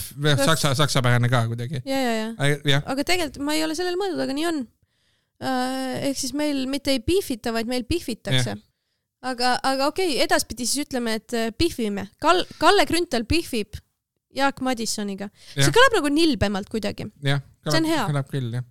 [0.45, 1.82] saksa, saksapärane ka kuidagi.
[1.88, 4.63] ja, ja, ja, ja., aga tegelikult ma ei ole sellele mõelnud, aga nii on.
[5.39, 8.58] Äh, ehk siis meil mitte ei pihvita, vaid meil pihvitakse.
[9.23, 12.10] aga, aga okei okay,, edaspidi siis ütleme, et äh, pihvime.
[12.23, 13.80] Kal-, Kalle Grünthal pihvib
[14.36, 15.30] Jaak Madissoniga.
[15.56, 17.10] see kõlab nagu nilbemalt kuidagi.
[17.24, 18.06] see on hea.
[18.12, 18.68] kõlab küll, jah.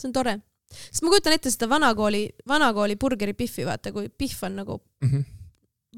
[0.00, 0.38] see on tore.
[0.72, 5.10] sest ma kujutan ette seda vanakooli, vanakooli burgeri pihvi, vaata, kui pihv on nagu mm
[5.10, 5.24] -hmm.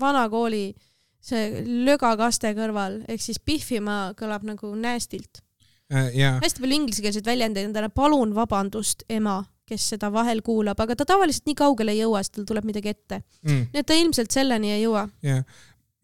[0.01, 0.91] vanakooli äh,
[1.25, 6.09] see lögakaste kõrval, ehk siis pihvima kõlab nagu uh,.
[6.15, 6.41] Yeah.
[6.43, 11.05] hästi palju inglisekeelseid väljendeid on täna, palun vabandust, ema, kes seda vahel kuulab, aga ta
[11.09, 13.69] tavaliselt nii kaugele ei jõua, sest tal tuleb midagi ette mm..
[13.73, 15.07] nii et ta ilmselt selleni ei jõua.
[15.25, 15.45] jah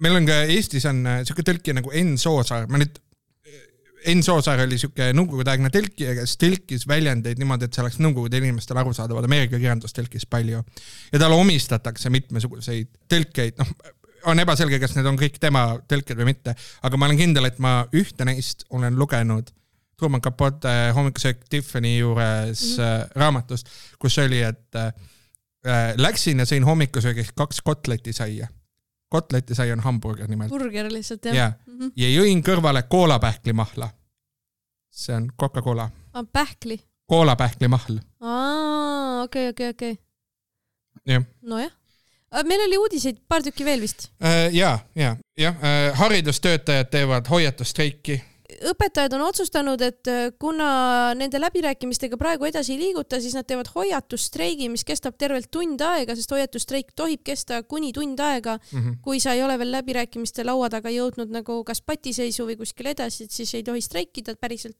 [0.00, 2.98] meil on ka Eestis on äh, siuke tõlkija nagu Enn Soosaar, ma nüüd
[4.08, 8.80] Enn Soosaar oli siuke nõukogudeaegne tõlkija, kes tõlkis väljendeid niimoodi, et see oleks nõukogude inimestele
[8.80, 10.62] arusaadav, Ameerika kirjandus tõlkis palju.
[11.12, 13.74] ja talle omistatakse mitmesuguseid tõlkeid, noh
[14.28, 17.58] on ebaselge, kas need on kõik tema tõlked või mitte, aga ma olen kindel, et
[17.62, 19.48] ma ühte neist olen lugenud
[20.00, 23.08] Truman Capote Hommikusöök Tiffany juures mm -hmm.
[23.20, 24.92] raamatust, kus oli, et äh,
[25.96, 28.48] läksin ja sõin hommikusöögiks kaks kotletisaia.
[29.10, 30.50] Kotletisai on hamburger nimelt.
[30.50, 31.52] burger lihtsalt jah ja.
[31.66, 31.92] Mm -hmm.
[31.96, 33.90] ja jõin kõrvale koolapähklimahla.
[34.90, 36.24] see on Coca-Cola ah,.
[36.32, 36.80] pähkli?
[37.06, 37.98] koolapähklimahl.
[38.20, 39.98] aa, okei, okei, okei.
[41.06, 41.24] jah.
[41.42, 41.80] nojah
[42.34, 44.06] Äh, meil oli uudiseid paar tükki veel vist.
[44.22, 48.20] Äh, ja, ja, jah, äh, haridustöötajad teevad hoiatusstreiki
[48.70, 50.10] õpetajad on otsustanud, et
[50.40, 50.68] kuna
[51.18, 56.16] nende läbirääkimistega praegu edasi ei liiguta, siis nad teevad hoiatusstreigi, mis kestab tervelt tund aega,
[56.18, 58.78] sest hoiatusstreik tohib kesta kuni tund aega mm.
[58.78, 59.00] -hmm.
[59.02, 63.24] kui sa ei ole veel läbirääkimiste laua taga jõudnud nagu kas patiseisu või kuskile edasi,
[63.24, 64.76] et siis ei tohi streikida päriselt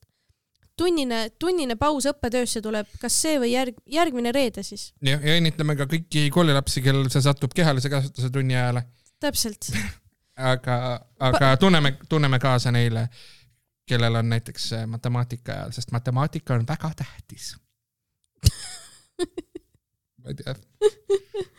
[0.77, 4.93] tunnine, tunnine paus õppetöösse tuleb, kas see või järg, järgmine reede siis?
[5.05, 8.85] jah, ja õnnitleme ka kõiki koolilapsi, kellel see satub kehalise kasvatuse tunni ajale.
[9.21, 9.73] täpselt
[10.53, 13.09] aga, aga tunneme, tunneme kaasa neile,
[13.91, 17.53] kellel on näiteks matemaatika ajal, sest matemaatika on väga tähtis
[20.25, 20.55] ma ei tea.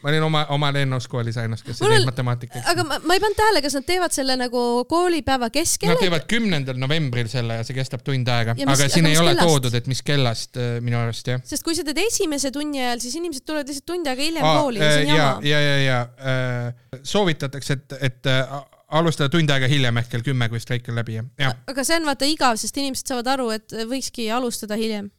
[0.01, 2.65] ma olin oma, oma lennuskoolis ainus, kes ei teinud matemaatikat.
[2.73, 5.91] aga ma, ma ei pannud tähele, kas nad teevad selle nagu koolipäeva keskel?
[5.93, 9.35] Nad teevad kümnendal novembril selle ja see kestab tund aega, aga siin aga ei ole
[9.35, 9.47] kellast?
[9.47, 11.41] toodud, et mis kellast äh, minu arust jah.
[11.47, 14.59] sest kui sa teed esimese tunni ajal, siis inimesed tulevad lihtsalt tund aega hiljem Aa,
[14.61, 15.31] kooli ja see on äh, jama.
[15.45, 16.01] ja, ja, ja, ja
[16.35, 20.99] äh, soovitatakse, et, et äh, alustada tund aega hiljem ehk kell kümme, kui streik on
[20.99, 21.57] läbi, jah.
[21.71, 25.09] aga see on vaata igav, sest inimesed saavad aru, et võikski alustada hiljem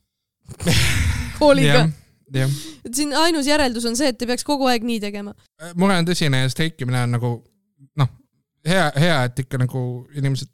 [1.40, 1.86] kooliga
[2.32, 5.34] et siin ainus järeldus on see, et ei peaks kogu aeg nii tegema.
[5.76, 7.32] mure on tõsine ja streikimine on nagu
[8.00, 8.10] noh,
[8.68, 9.84] hea, hea, et ikka nagu
[10.16, 10.50] inimesed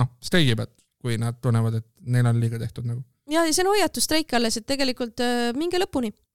[0.00, 0.70] noh, streigivad,
[1.02, 3.02] kui nad tunnevad, et neil on liiga tehtud nagu.
[3.30, 6.25] ja, ja see on hoiatusstreik alles, et tegelikult äh, minge lõpuni äh,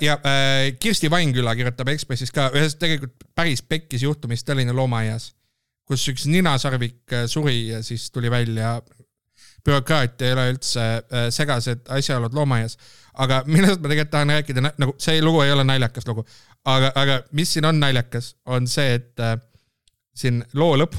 [0.00, 5.32] ja äh, Kirsti Vainküla kirjutab Ekspressis ka ühest tegelikult päris pekkis juhtumist Tallinna loomaaias,
[5.88, 8.80] kus üks ninasarvik äh, suri ja siis tuli välja
[9.64, 12.76] bürokraatia ei ole üldse äh, segased asjaolud loomaaias.
[13.12, 16.24] aga millest ma tegelikult tahan rääkida, nagu see lugu ei ole naljakas lugu,
[16.64, 19.36] aga, aga mis siin on naljakas, on see, et äh,
[20.16, 20.96] siin loo lõpp,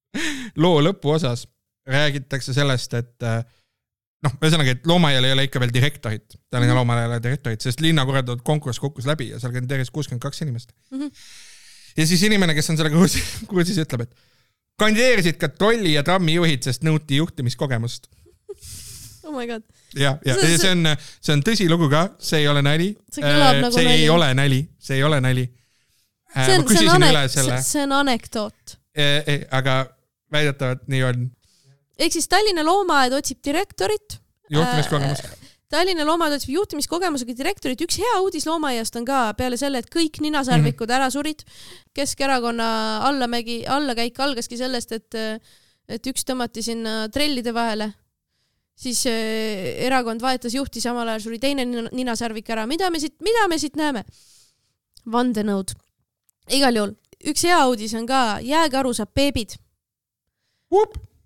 [0.64, 1.46] loo lõpuosas
[1.86, 3.44] räägitakse sellest, et äh,
[4.24, 6.80] noh, ühesõnaga, et loomaaial ei ole ikka veel direktorit, Tallinna -hmm.
[6.80, 10.42] loomaaial ei ole direktorit, sest linna korraldatud konkurss kukkus läbi ja seal kandideeris kuuskümmend kaks
[10.42, 11.00] inimest mm.
[11.00, 11.10] -hmm.
[11.96, 14.14] ja siis inimene, kes on sellega kursis, kursis, ütleb, et
[14.80, 18.08] kandideerisid ka trolli ja trammijuhid, sest nõuti juhtimiskogemust.
[19.24, 19.62] oh my god.
[19.94, 22.94] ja, ja see, see on, see on tõsilugu ka, see ei ole nali.
[23.12, 24.00] see, äh, nagu see nali.
[24.02, 25.48] ei ole nali, see ei ole nali.
[26.36, 29.06] Äh, see on, see on anek-, see, see on anekdoot e,.
[29.26, 29.84] E, aga
[30.32, 31.26] väidetavalt nii on.
[31.98, 34.18] Ehk siis Tallinna Loomaaed otsib direktorit.
[34.50, 39.80] juhtimiskogemust äh, Tallinna Loomaaed otsib juhtimiskogemusega direktorit, üks hea uudis loomaaiast on ka peale selle,
[39.82, 40.96] et kõik ninasarvikud mm -hmm.
[41.00, 41.42] ära surid.
[41.94, 42.68] Keskerakonna
[43.08, 45.14] allamägi, allakäik algaski sellest, et,
[45.88, 47.92] et üks tõmmati sinna trellide vahele.
[48.74, 52.66] siis äh, erakond vahetas juhti, samal ajal suri teine ninasarvik ära.
[52.66, 54.04] mida me siit, mida me siit näeme?
[55.06, 55.74] vandenõud.
[56.50, 59.58] igal juhul, üks hea uudis on ka, jääkaru saab beebid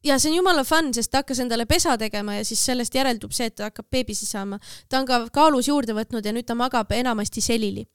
[0.05, 3.35] ja see on jumala fun, sest ta hakkas endale pesa tegema ja siis sellest järeldub
[3.35, 4.59] see, et ta hakkab beebisi saama.
[4.89, 7.87] ta on ka kaalus juurde võtnud ja nüüd ta magab enamasti selili.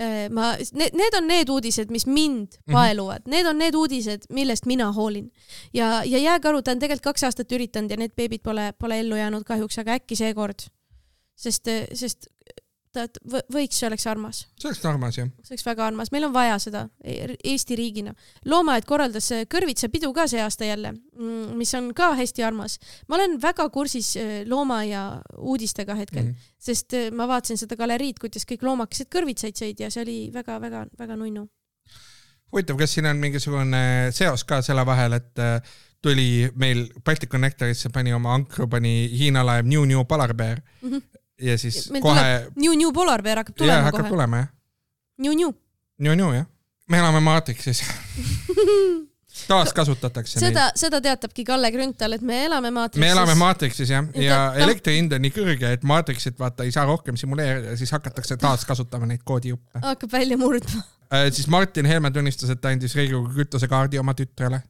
[0.00, 2.72] Äh, ma, need, need on need uudised, mis mind mhm.
[2.72, 3.36] paeluvad mm, -hmm.
[3.36, 5.32] need on need uudised, millest mina hoolin.
[5.74, 9.16] ja, ja jääkaru, ta on tegelikult kaks aastat üritanud ja need beebid pole, pole ellu
[9.16, 10.68] jäänud kahjuks, aga äkki seekord.
[11.36, 12.26] sest, sest
[12.94, 13.06] ta
[13.52, 14.40] võiks, see oleks armas.
[14.58, 15.28] see oleks armas, jah.
[15.44, 18.14] see oleks väga armas, meil on vaja seda e-, Eesti riigina.
[18.50, 22.78] loomaaed korraldas Kõrvitsa pidu ka see aasta jälle, mm, mis on ka hästi armas.
[23.08, 25.04] ma olen väga kursis e, loomaaia
[25.38, 26.56] uudistega hetkel mm, -hmm.
[26.58, 31.16] sest e, ma vaatasin seda galeriid, kuidas kõik loomakesed kõrvitsaid sõid ja see oli väga-väga-väga
[31.16, 31.46] nunnu.
[32.52, 35.38] huvitav, kas siin on mingisugune seos ka selle vahel, et
[36.02, 40.90] tuli meil Baltic Connectorisse pani oma ankru, pani Hiina laev New New Polar Bear mm.
[40.90, 42.24] -hmm ja siis Meil kohe.
[42.56, 44.14] New New Polar Bear hakkab tulema ja, hakkab kohe.
[44.16, 44.50] tulema jah.
[45.18, 45.52] New New.
[45.98, 46.46] New New jah.
[46.88, 47.84] me elame Maatriksis
[49.48, 53.04] taaskasutatakse seda, seda teatabki Kalle Grünthal, et me elame Maatriksis.
[53.04, 54.62] me elame Maatriksis jah, ja, ja ta...
[54.64, 59.08] elektri hind on nii kõrge, et Maatriksit vaata ei saa rohkem simuleerida, siis hakatakse taaskasutama
[59.10, 59.82] neid koodijuppe.
[59.84, 60.82] hakkab välja murdma.
[61.10, 64.60] Siis Martin Helme tunnistas, et ta andis Riigikogu kütusekaardi oma tütrele.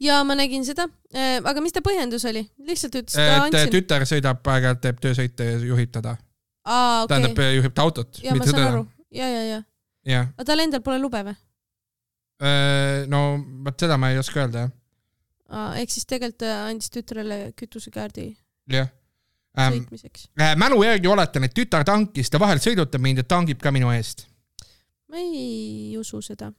[0.00, 2.44] ja ma nägin seda äh,, aga mis ta põhjendus oli?
[2.68, 3.72] lihtsalt ütles, et ta andsin.
[3.74, 6.16] tütar sõidab aeg-ajalt, teeb töösõite ja juhib teda.
[6.64, 7.06] Okay.
[7.12, 8.22] tähendab, juhib ta autot.
[8.24, 8.82] ja ma saan aru,
[9.12, 9.62] ja, ja,
[10.08, 10.26] ja.
[10.36, 11.36] aga tal endal pole lube või?
[12.40, 13.24] Äh, no
[13.66, 15.76] vot seda ma ei oska öelda jah.
[15.82, 18.30] ehk siis tegelikult äh, andis tütrele kütusekaardi.
[18.72, 18.88] jah
[19.58, 19.76] ähm,.
[19.76, 20.56] sõitmiseks äh,.
[20.56, 24.29] mälu järgi oletan, et tütar tankis, ta vahel sõidutab mind ja tangib ka minu eest.
[25.10, 26.52] Ma ei usu seda.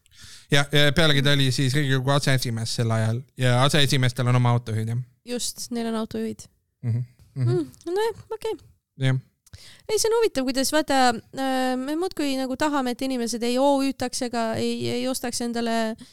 [0.52, 5.04] jah, pealegi ta oli siis Riigikogu aseesimees sel ajal ja aseesimeestel on oma autojuhid jah.
[5.26, 6.47] just, neil on autojuhid
[6.84, 6.91] mm.
[6.91, 7.04] -hmm.
[7.36, 7.60] Mm -hmm.
[7.60, 8.66] mm, nojah, okei okay..
[9.08, 9.20] jah
[9.89, 14.22] ei, see on huvitav, kuidas vaata äh,, me muudkui nagu tahame, et inimesed ei OÜ-taks
[14.30, 16.08] ega ei, ei ostaks endale äh,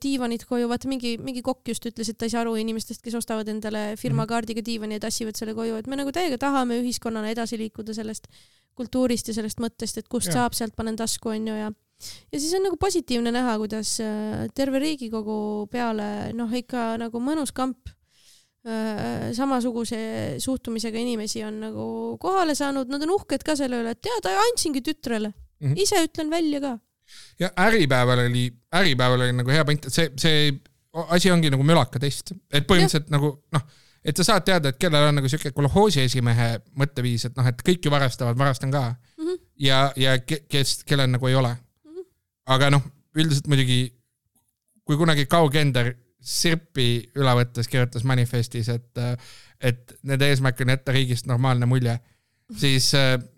[0.00, 3.18] diivanit koju, vaata mingi, mingi kokk just ütles, et ta ei saa aru inimestest, kes
[3.18, 4.30] ostavad endale firma mhm.
[4.30, 8.30] kaardiga diivani ja tassivad selle koju, et me nagu täiega tahame ühiskonnana edasi liikuda sellest
[8.76, 10.38] kultuurist ja sellest mõttest, et kust ja.
[10.38, 11.68] saab, sealt panen tasku, onju, ja
[12.32, 15.36] ja siis on nagu positiivne näha, kuidas äh, terve Riigikogu
[15.72, 17.92] peale noh, ikka nagu mõnus kamp
[18.66, 19.96] Äh, samasuguse
[20.42, 21.84] suhtumisega inimesi on nagu
[22.18, 25.78] kohale saanud, nad on uhked ka selle üle, et tead, andsingi tütrele mm, -hmm.
[25.84, 26.72] ise ütlen välja ka.
[27.40, 30.46] Ja Äripäeval oli, Äripäeval oli nagu hea point, et see, see
[31.08, 33.16] asi ongi nagu mülakatest, et põhimõtteliselt ja.
[33.16, 33.66] nagu noh,
[34.06, 36.48] et sa saad teada, et kellel on nagu siuke kolhoosi esimehe
[36.78, 39.26] mõtteviis, et noh, et kõik ju varastavad, varastan ka mm.
[39.26, 39.38] -hmm.
[39.66, 41.90] ja, ja kes, kellel nagu ei ole mm.
[41.90, 42.08] -hmm.
[42.56, 42.82] aga noh,
[43.16, 43.80] üldiselt muidugi
[44.84, 45.94] kui kunagi kaugender
[46.26, 48.98] Sirpi üle võttes kirjutas manifestis, et,
[49.60, 51.92] et nende eesmärk on jätta riigist normaalne mulje,
[52.58, 52.88] siis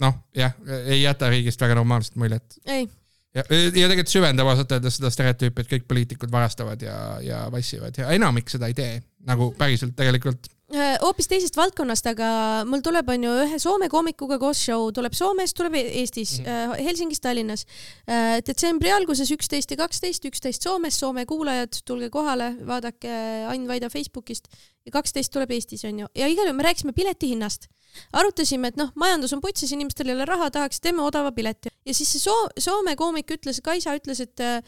[0.01, 0.55] noh, jah,
[0.87, 2.57] ei jäta riigist väga normaalset muljet.
[2.64, 2.89] ei
[3.37, 7.99] ja, ja tegelikult süvendab ausalt öeldes seda stereotüüpi, et kõik poliitikud varastavad ja, ja vassivad
[7.99, 8.95] ja enamik seda ei tee
[9.29, 12.26] nagu päriselt tegelikult Äh, hoopis teisest valdkonnast, aga
[12.68, 16.83] mul tuleb, on ju, ühe Soome koomikuga koos show, tuleb Soomes, tuleb Eestis mm, -hmm.
[16.85, 17.64] Helsingis, Tallinnas.
[18.05, 23.09] Äh, detsembri alguses üksteist ja kaksteist, üksteist Soomes, Soome kuulajad, tulge kohale, vaadake
[23.49, 24.53] Ain Vaida Facebookist
[24.85, 27.70] ja kaksteist tuleb Eestis, on ju, ja igal juhul me rääkisime pileti hinnast
[28.12, 31.72] arutasime, et noh, majandus on putsis, inimestel ei ole raha, tahaks, teeme odava pileti.
[31.86, 34.59] ja siis see Soo-, Soome koomik ütles, Kaisa ütles, et äh,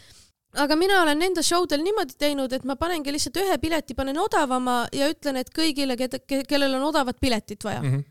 [0.54, 4.18] aga mina olen enda show del niimoodi teinud, et ma panengi lihtsalt ühe pileti, panen
[4.18, 5.98] odavama ja ütlen, et kõigile,
[6.48, 7.92] kellel on odavat piletit vaja mm.
[7.92, 8.08] -hmm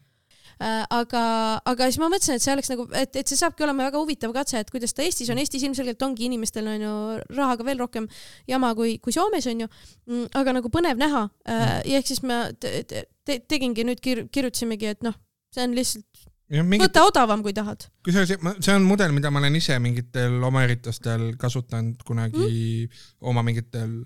[0.60, 1.24] aga,
[1.72, 4.34] aga siis ma mõtlesin, et see oleks nagu, et, et see saabki olema väga huvitav
[4.36, 6.96] katse, et kuidas ta Eestis on, Eestis ilmselgelt ongi inimestel on ju
[7.38, 8.10] rahaga veel rohkem
[8.50, 9.70] jama kui, kui Soomes on ju,
[10.10, 11.92] mm, aga nagu põnev näha äh, mm.
[11.94, 15.16] ja ehk siis ma te, te, te, tegingi nüüd kir-, kirjutasimegi, et noh,
[15.56, 16.88] see on lihtsalt Ja mingit...
[16.88, 17.84] võta odavam, kui tahad.
[18.06, 18.32] kusjuures
[18.66, 23.04] see on mudel, mida ma olen ise mingitel oma üritustel kasutanud kunagi mm.
[23.30, 24.00] oma mingitel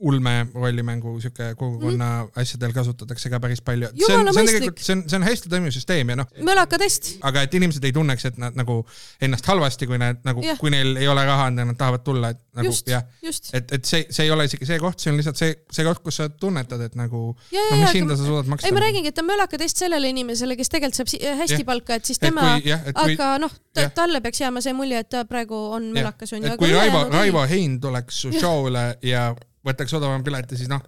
[0.00, 2.40] ulme rollimängu siuke kogukonna mm.
[2.40, 3.90] asjadel kasutatakse ka päris palju.
[3.96, 6.28] see on, see on tegelikult, see on, see on hästi toimiv süsteem ja noh.
[6.46, 7.10] mölakatest.
[7.28, 8.78] aga et inimesed ei tunneks, et nad nagu
[9.20, 12.32] ennast halvasti, kui nad nagu yeah., kui neil ei ole raha anda nad tahavad tulla,
[12.32, 13.04] et nagu just, jah,
[13.52, 16.00] et, et see, see ei ole isegi see koht, see on lihtsalt see, see koht,
[16.06, 17.22] kus sa tunnetad, et nagu
[17.52, 18.70] ja, no mis hinda sa suudad maksta.
[18.70, 21.68] ei, ma räägingi, et ta on mölakatest sellele inimesele, kes tegelikult saab hästi ja.
[21.68, 22.56] palka, et siis tema,
[23.04, 23.52] aga noh,
[23.96, 26.56] talle peaks jääma see mulje, et ta praegu on mölakas on ju.
[26.60, 29.28] kui Raivo, Raivo Hein tuleks su show'le ja
[29.66, 30.82] võtaks odavama pileti, siis noh,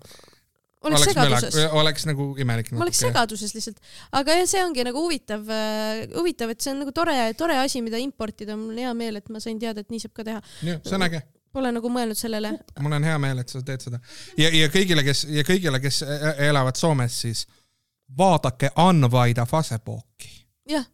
[0.83, 1.59] oleks, oleks segaduses.
[1.79, 2.73] oleks nagu imelik.
[2.73, 3.79] ma oleks segaduses lihtsalt,
[4.19, 7.83] aga jah, see ongi nagu huvitav uh,, huvitav, et see on nagu tore, tore asi,
[7.85, 10.43] mida importida, mul on hea meel, et ma sain teada, et nii saab ka teha.
[10.69, 11.23] jah, see on äge.
[11.53, 12.55] Pole nagu mõelnud sellele.
[12.81, 14.01] mul on hea meel, et sa teed seda
[14.41, 17.45] ja, ja kõigile, kes ja kõigile, kes e-, e-, elavad Soomes, siis
[18.19, 20.33] vaadake Anvaida Facebooki.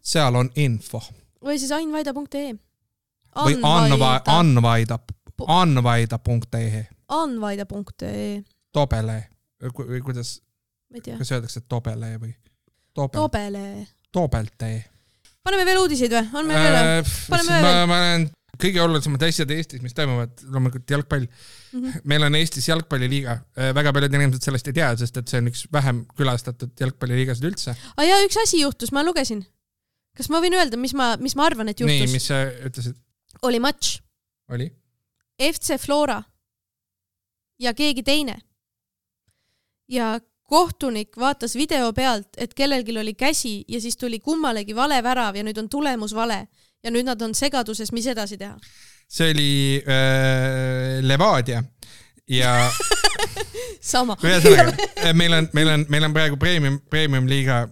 [0.03, 1.03] seal on info.
[1.45, 2.55] või siis ainvaida.ee.
[3.39, 4.99] või Anvaida, Anvaida,
[5.47, 8.43] Anvaida.ee anvaida.ee.
[8.73, 9.19] Tobele
[9.63, 10.39] või kuidas,
[10.93, 12.33] kas öeldakse tobele või?
[12.95, 13.87] Tobele.
[14.13, 14.85] Tobeltee.
[15.45, 17.15] paneme veel uudiseid või, on meil veel äh,?
[17.31, 17.87] paneme veel.
[17.89, 18.27] ma olen
[18.59, 21.83] kõige olulisemad asjad Eestis, mis toimuvad, loomulikult jalgpall mm.
[21.83, 22.07] -hmm.
[22.11, 25.51] meil on Eestis jalgpalliliiga, äh, väga paljud inimesed sellest ei tea, sest et see on
[25.53, 27.77] üks vähem külastatud jalgpalliliigasid üldse.
[27.97, 29.45] aa jaa, üks asi juhtus, ma lugesin.
[30.17, 31.95] kas ma võin öelda, mis ma, mis ma arvan, et juhtus?
[31.95, 32.99] nii, mis sa ütlesid?
[33.43, 33.99] oli matš.
[34.51, 34.73] oli?
[35.39, 36.23] FC Flora
[37.59, 38.39] ja keegi teine.
[39.89, 45.37] ja kohtunik vaatas video pealt, et kellelgi oli käsi ja siis tuli kummalegi vale värav
[45.37, 46.47] ja nüüd on tulemus vale
[46.85, 48.57] ja nüüd nad on segaduses, mis edasi teha?
[49.09, 49.51] see oli
[49.89, 51.63] äh, Levadia
[52.29, 52.55] ja
[53.93, 54.17] sama.
[54.25, 57.63] ühesõnaga, meil on, meil on, meil on praegu premium, premium liiga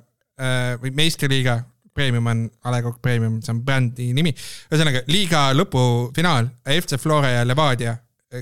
[0.41, 1.59] äh, või meistriliiga,
[1.97, 4.33] premium on A Le Coq Premium, see on brändi nimi.
[4.71, 7.97] ühesõnaga liiga lõpufinaal, FC Flora ja Levadia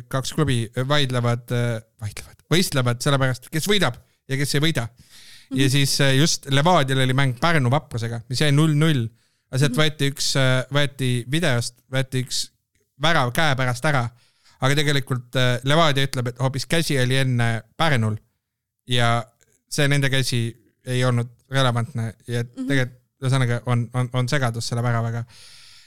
[0.08, 1.50] kaks klubi vaidlevad,
[2.00, 3.98] vaidlevad, võistlevad sellepärast, kes võidab
[4.30, 5.04] ja kes ei võida mm.
[5.50, 5.60] -hmm.
[5.60, 9.06] ja siis äh, just Levadial oli mäng Pärnu Vaprusega, mis jäi null-null.
[9.50, 9.82] aga sealt -hmm.
[9.82, 10.32] võeti üks,
[10.72, 12.50] võeti videost, võeti üks
[13.02, 14.08] värav käe pärast ära.
[14.60, 18.16] aga tegelikult Levadia ütleb, et hoopis käsi oli enne Pärnul
[18.88, 19.24] ja
[19.68, 20.46] see nende käsi
[20.86, 22.68] ei olnud relevantne ja -hmm.
[22.68, 25.24] tegelikult ühesõnaga on, on, on segadus selle väravaga.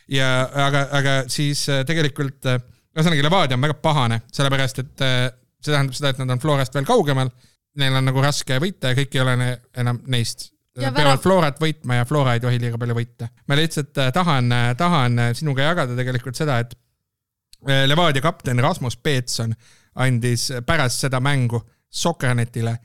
[0.07, 2.61] ja aga, aga siis tegelikult äh,
[2.97, 5.29] ühesõnaga Levadia on väga pahane, sellepärast et äh,
[5.61, 7.31] see tähendab seda, et nad on Florast veel kaugemal.
[7.77, 10.49] Neil on nagu raske võita ja kõik ei ole ne, enam neist.
[10.77, 13.29] Nad peavad Florat võitma ja Flora ei tohi liiga palju võita.
[13.49, 16.77] ma lihtsalt äh, tahan, äh, tahan sinuga jagada tegelikult seda, et
[17.89, 19.55] Levadia kapten Rasmus Peetson
[19.97, 21.57] andis pärast seda mängu
[21.89, 22.75] Sokkernetile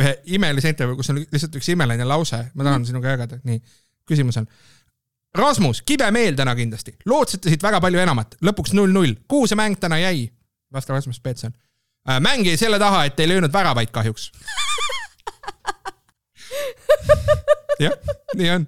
[0.00, 2.88] ühe imelise intervjuu, kus on lihtsalt üks imeline lause, ma tahan mm.
[2.90, 3.60] sinuga jagada, nii.
[4.06, 4.46] küsimus on,
[5.36, 9.76] Rasmus, kibe meel täna kindlasti, lootsite siit väga palju enamat, lõpuks null-null, kuhu see mäng
[9.80, 10.20] täna jäi?
[10.72, 11.52] vastab Rasmus Peetson.
[12.08, 14.32] Äh, mäng jäi selle taha, et ei löönud väravaid kahjuks.
[17.84, 17.94] jah,
[18.36, 18.66] nii on.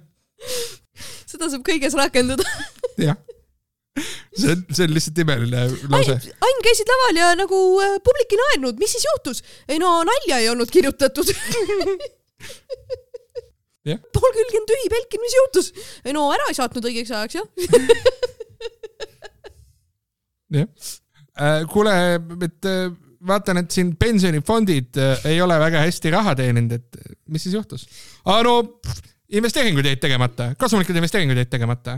[1.27, 2.43] seda saab kõiges rakendada.
[2.99, 3.17] jah
[4.39, 5.61] see on, see on lihtsalt imeline
[5.91, 6.15] lause.
[6.45, 9.43] Ain, käisid laval ja nagu äh, publik ei naernud, mis siis juhtus?
[9.67, 11.33] ei no nalja ei olnud kirjutatud.
[14.13, 15.67] pool külge on tühi, Belkin, mis juhtus?
[16.05, 17.47] ei no ära ei saatnud õigeks ajaks, jah.
[20.59, 20.69] jah.
[21.39, 21.93] Äh, kuule,
[22.43, 22.91] et äh,
[23.27, 26.89] vaatan, et siin pensionifondid äh, ei ole väga hästi raha teeninud, et
[27.31, 27.81] mis siis juhtus?
[28.27, 28.53] aa no
[29.29, 31.91] investeeringuid jäid tegemata, kasumlikud investeeringud jäid tegemata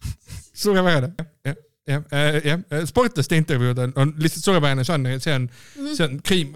[0.62, 1.08] suurepärane,
[1.46, 1.56] jah
[1.86, 2.02] jah,
[2.42, 2.58] jah,
[2.88, 5.94] sportlaste intervjuud on, on lihtsalt suurepärane žanr, see on -hmm.
[5.94, 6.52] see on creme,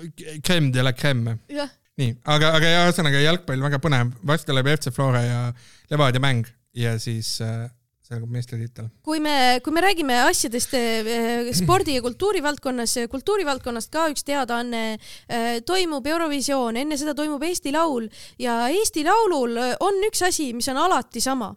[0.47, 1.39] creme de la creme.
[1.49, 5.43] jah, nii, aga, aga ja ühesõnaga jalgpall väga põnev, varsti tuleb FC Flora ja
[5.91, 7.66] Levadia mäng ja siis äh,
[8.11, 8.88] selgub meistritiitel.
[9.07, 14.82] kui me, kui me räägime asjadest äh, spordi ja kultuuri valdkonnas, kultuurivaldkonnast ka üks teadaanne
[14.95, 20.68] äh,, toimub Eurovisioon, enne seda toimub Eesti Laul ja Eesti Laulul on üks asi, mis
[20.72, 21.55] on alati sama.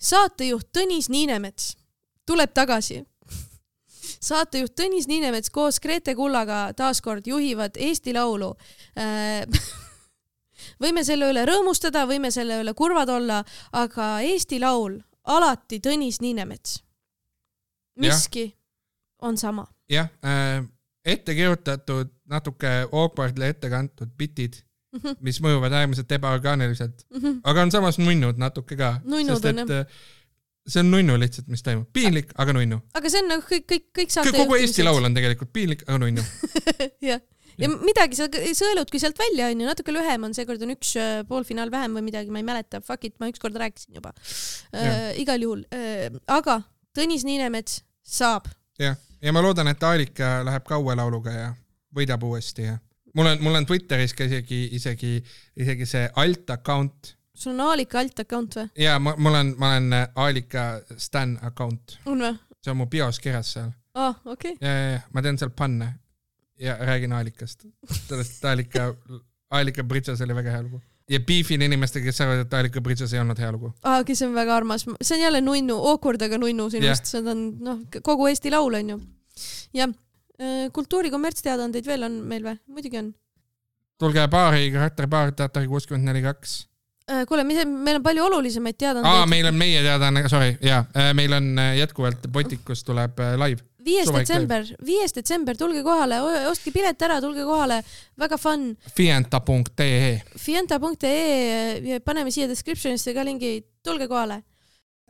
[0.00, 1.74] saatejuht Tõnis Niinemets
[2.26, 3.02] tuleb tagasi
[4.20, 8.52] saatejuht Tõnis Niinemets koos Grete Kullaga taaskord juhivad Eesti Laulu
[8.98, 9.44] äh,
[10.82, 13.40] võime selle üle rõõmustada, võime selle üle kurvad olla,
[13.72, 16.82] aga Eesti Laul alati Tõnis Niinemets.
[18.00, 18.56] miski ja.
[19.28, 19.66] on sama.
[19.90, 20.64] jah äh,,
[21.04, 24.60] ette kirjutatud, natuke awkwardly ette kantud bitid
[24.92, 25.16] mm, -hmm.
[25.20, 27.40] mis mõjuvad äärmiselt ebaorgaaniliselt mm, -hmm.
[27.44, 29.00] aga on samas nunnud natuke ka.
[29.04, 29.86] nunnud on jah
[30.68, 32.80] see on nunnu lihtsalt, mis toimub, piinlik, aga nunnu.
[32.96, 36.00] aga see on nagu kõik, kõik, kõik saate kogu Eesti Laul on tegelikult piinlik, aga
[36.02, 36.24] nunnu.
[37.10, 37.22] Jah,
[37.60, 41.72] ja midagi sa sõeludki sealt välja, onju, natuke lühem on, seekord on üks äh, poolfinaal
[41.72, 44.12] vähem või midagi, ma ei mäleta, fuck it, ma ükskord rääkisin juba.
[44.74, 45.16] Äh,.
[45.22, 45.64] igal juhul.
[45.74, 46.60] Äh,, aga
[46.96, 48.48] Tõnis Niinemets saab.
[48.80, 51.50] jah, ja ma loodan, et Aalika läheb kaua lauluga ja
[51.94, 52.78] võidab uuesti ja
[53.14, 55.18] mul on, mul on Twitteris ka isegi, isegi,
[55.58, 58.68] isegi see alt account sul on Aalika alt account või?
[58.84, 60.66] jaa, ma, mul on, ma olen Aalika
[60.96, 61.98] Stan account.
[62.06, 62.36] on või?
[62.60, 63.72] see on mu bios kirjas seal.
[63.94, 64.68] aa, okei okay..
[64.68, 65.92] ja, ja, ja ma teen seal panne
[66.60, 67.66] ja räägin Aalikast,
[68.06, 68.90] sellest, Aalika,
[69.50, 73.22] Aalika Bridges oli väga hea lugu ja beefin inimestega, kes arvavad, et Aalika Bridges ei
[73.22, 73.72] olnud hea lugu.
[73.82, 77.14] aa, okei, see on väga armas, see on jälle nunnu, awkward, aga nunnu sinust yeah.,
[77.14, 79.00] see on noh, kogu Eesti Laul on ju.
[79.80, 79.96] jah,
[80.40, 82.58] äh, kultuuri kommertsteadaandeid veel on meil või?
[82.68, 83.14] muidugi on.
[84.00, 86.69] tulge baari, karakteribaar, teatri kuuskümmend neli kaks Äh,
[87.28, 89.22] kuule, mis, meil on palju olulisemaid teadaandeid.
[89.22, 93.64] aa, meil on meie teadaanne, sorry, jaa, äh, meil on äh, jätkuvalt Botikus tuleb live.
[93.84, 97.80] viies detsember, viies detsember, tulge kohale, ostke pilet ära, tulge kohale,
[98.20, 98.74] väga fun.
[98.96, 100.20] Fienta.ee.
[100.38, 104.42] Fienta.ee, paneme siia description'isse ka lingi, tulge kohale.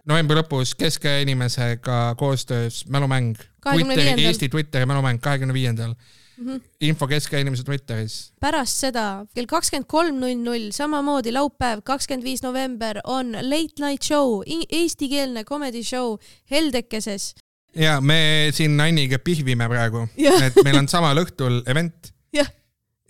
[0.09, 3.37] novembri lõpus Kesk-inimesega koostöös mälumäng.
[3.61, 5.93] Twitteri, Eesti Twitteri mälumäng kahekümne viiendal
[6.41, 6.61] mm -hmm.
[6.81, 8.33] info Kesk-inimese Twitteris.
[8.41, 14.03] pärast seda kell kakskümmend kolm null null, samamoodi laupäev, kakskümmend viis november on Late Night
[14.05, 16.19] Show, eestikeelne comedy show
[16.51, 17.35] Heldekeses.
[17.77, 22.13] ja me siin Anniga pihvime praegu, et meil on samal õhtul event.
[22.33, 22.49] jah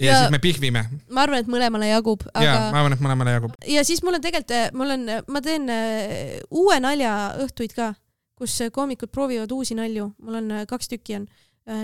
[0.01, 0.85] ja, ja siis me pihvime.
[1.11, 2.45] ma arvan, et mõlemale jagub aga....
[2.45, 3.55] jaa, ma arvan, et mõlemale jagub.
[3.67, 7.95] ja siis mul on tegelikult, mul on, ma teen äh, uue nalja õhtuid ka,
[8.35, 11.29] kus koomikud proovivad uusi nalju, mul on kaks tükki on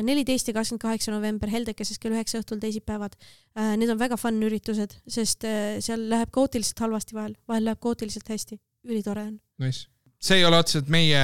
[0.02, 3.14] neliteist ja kakskümmend kaheksa november Heldekeses kell üheksa õhtul teisipäevad.
[3.58, 7.82] Äh, need on väga fun üritused, sest äh, seal läheb kaootiliselt halvasti vahel, vahel läheb
[7.82, 8.58] kaootiliselt hästi,
[8.88, 9.38] ülitore on.
[9.62, 9.86] Nice,
[10.18, 11.22] see ei ole otseselt meie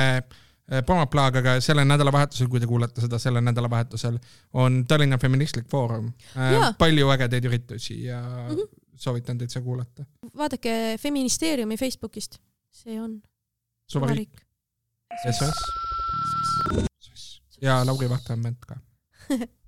[0.86, 4.16] promoplaag, aga sellel nädalavahetusel, kui te kuulete seda sellel nädalavahetusel,
[4.62, 6.12] on Tallinna Feministlik Foorum.
[6.78, 8.68] palju ägedaid üritusi ja mm -hmm.
[8.94, 10.04] soovitan teid seda kuulata.
[10.36, 12.38] vaadake Feministeeriumi Facebookist,
[12.70, 13.20] see on
[13.86, 14.46] suvariik.
[15.32, 15.91] SOS
[17.62, 18.76] ja Lauri ment ka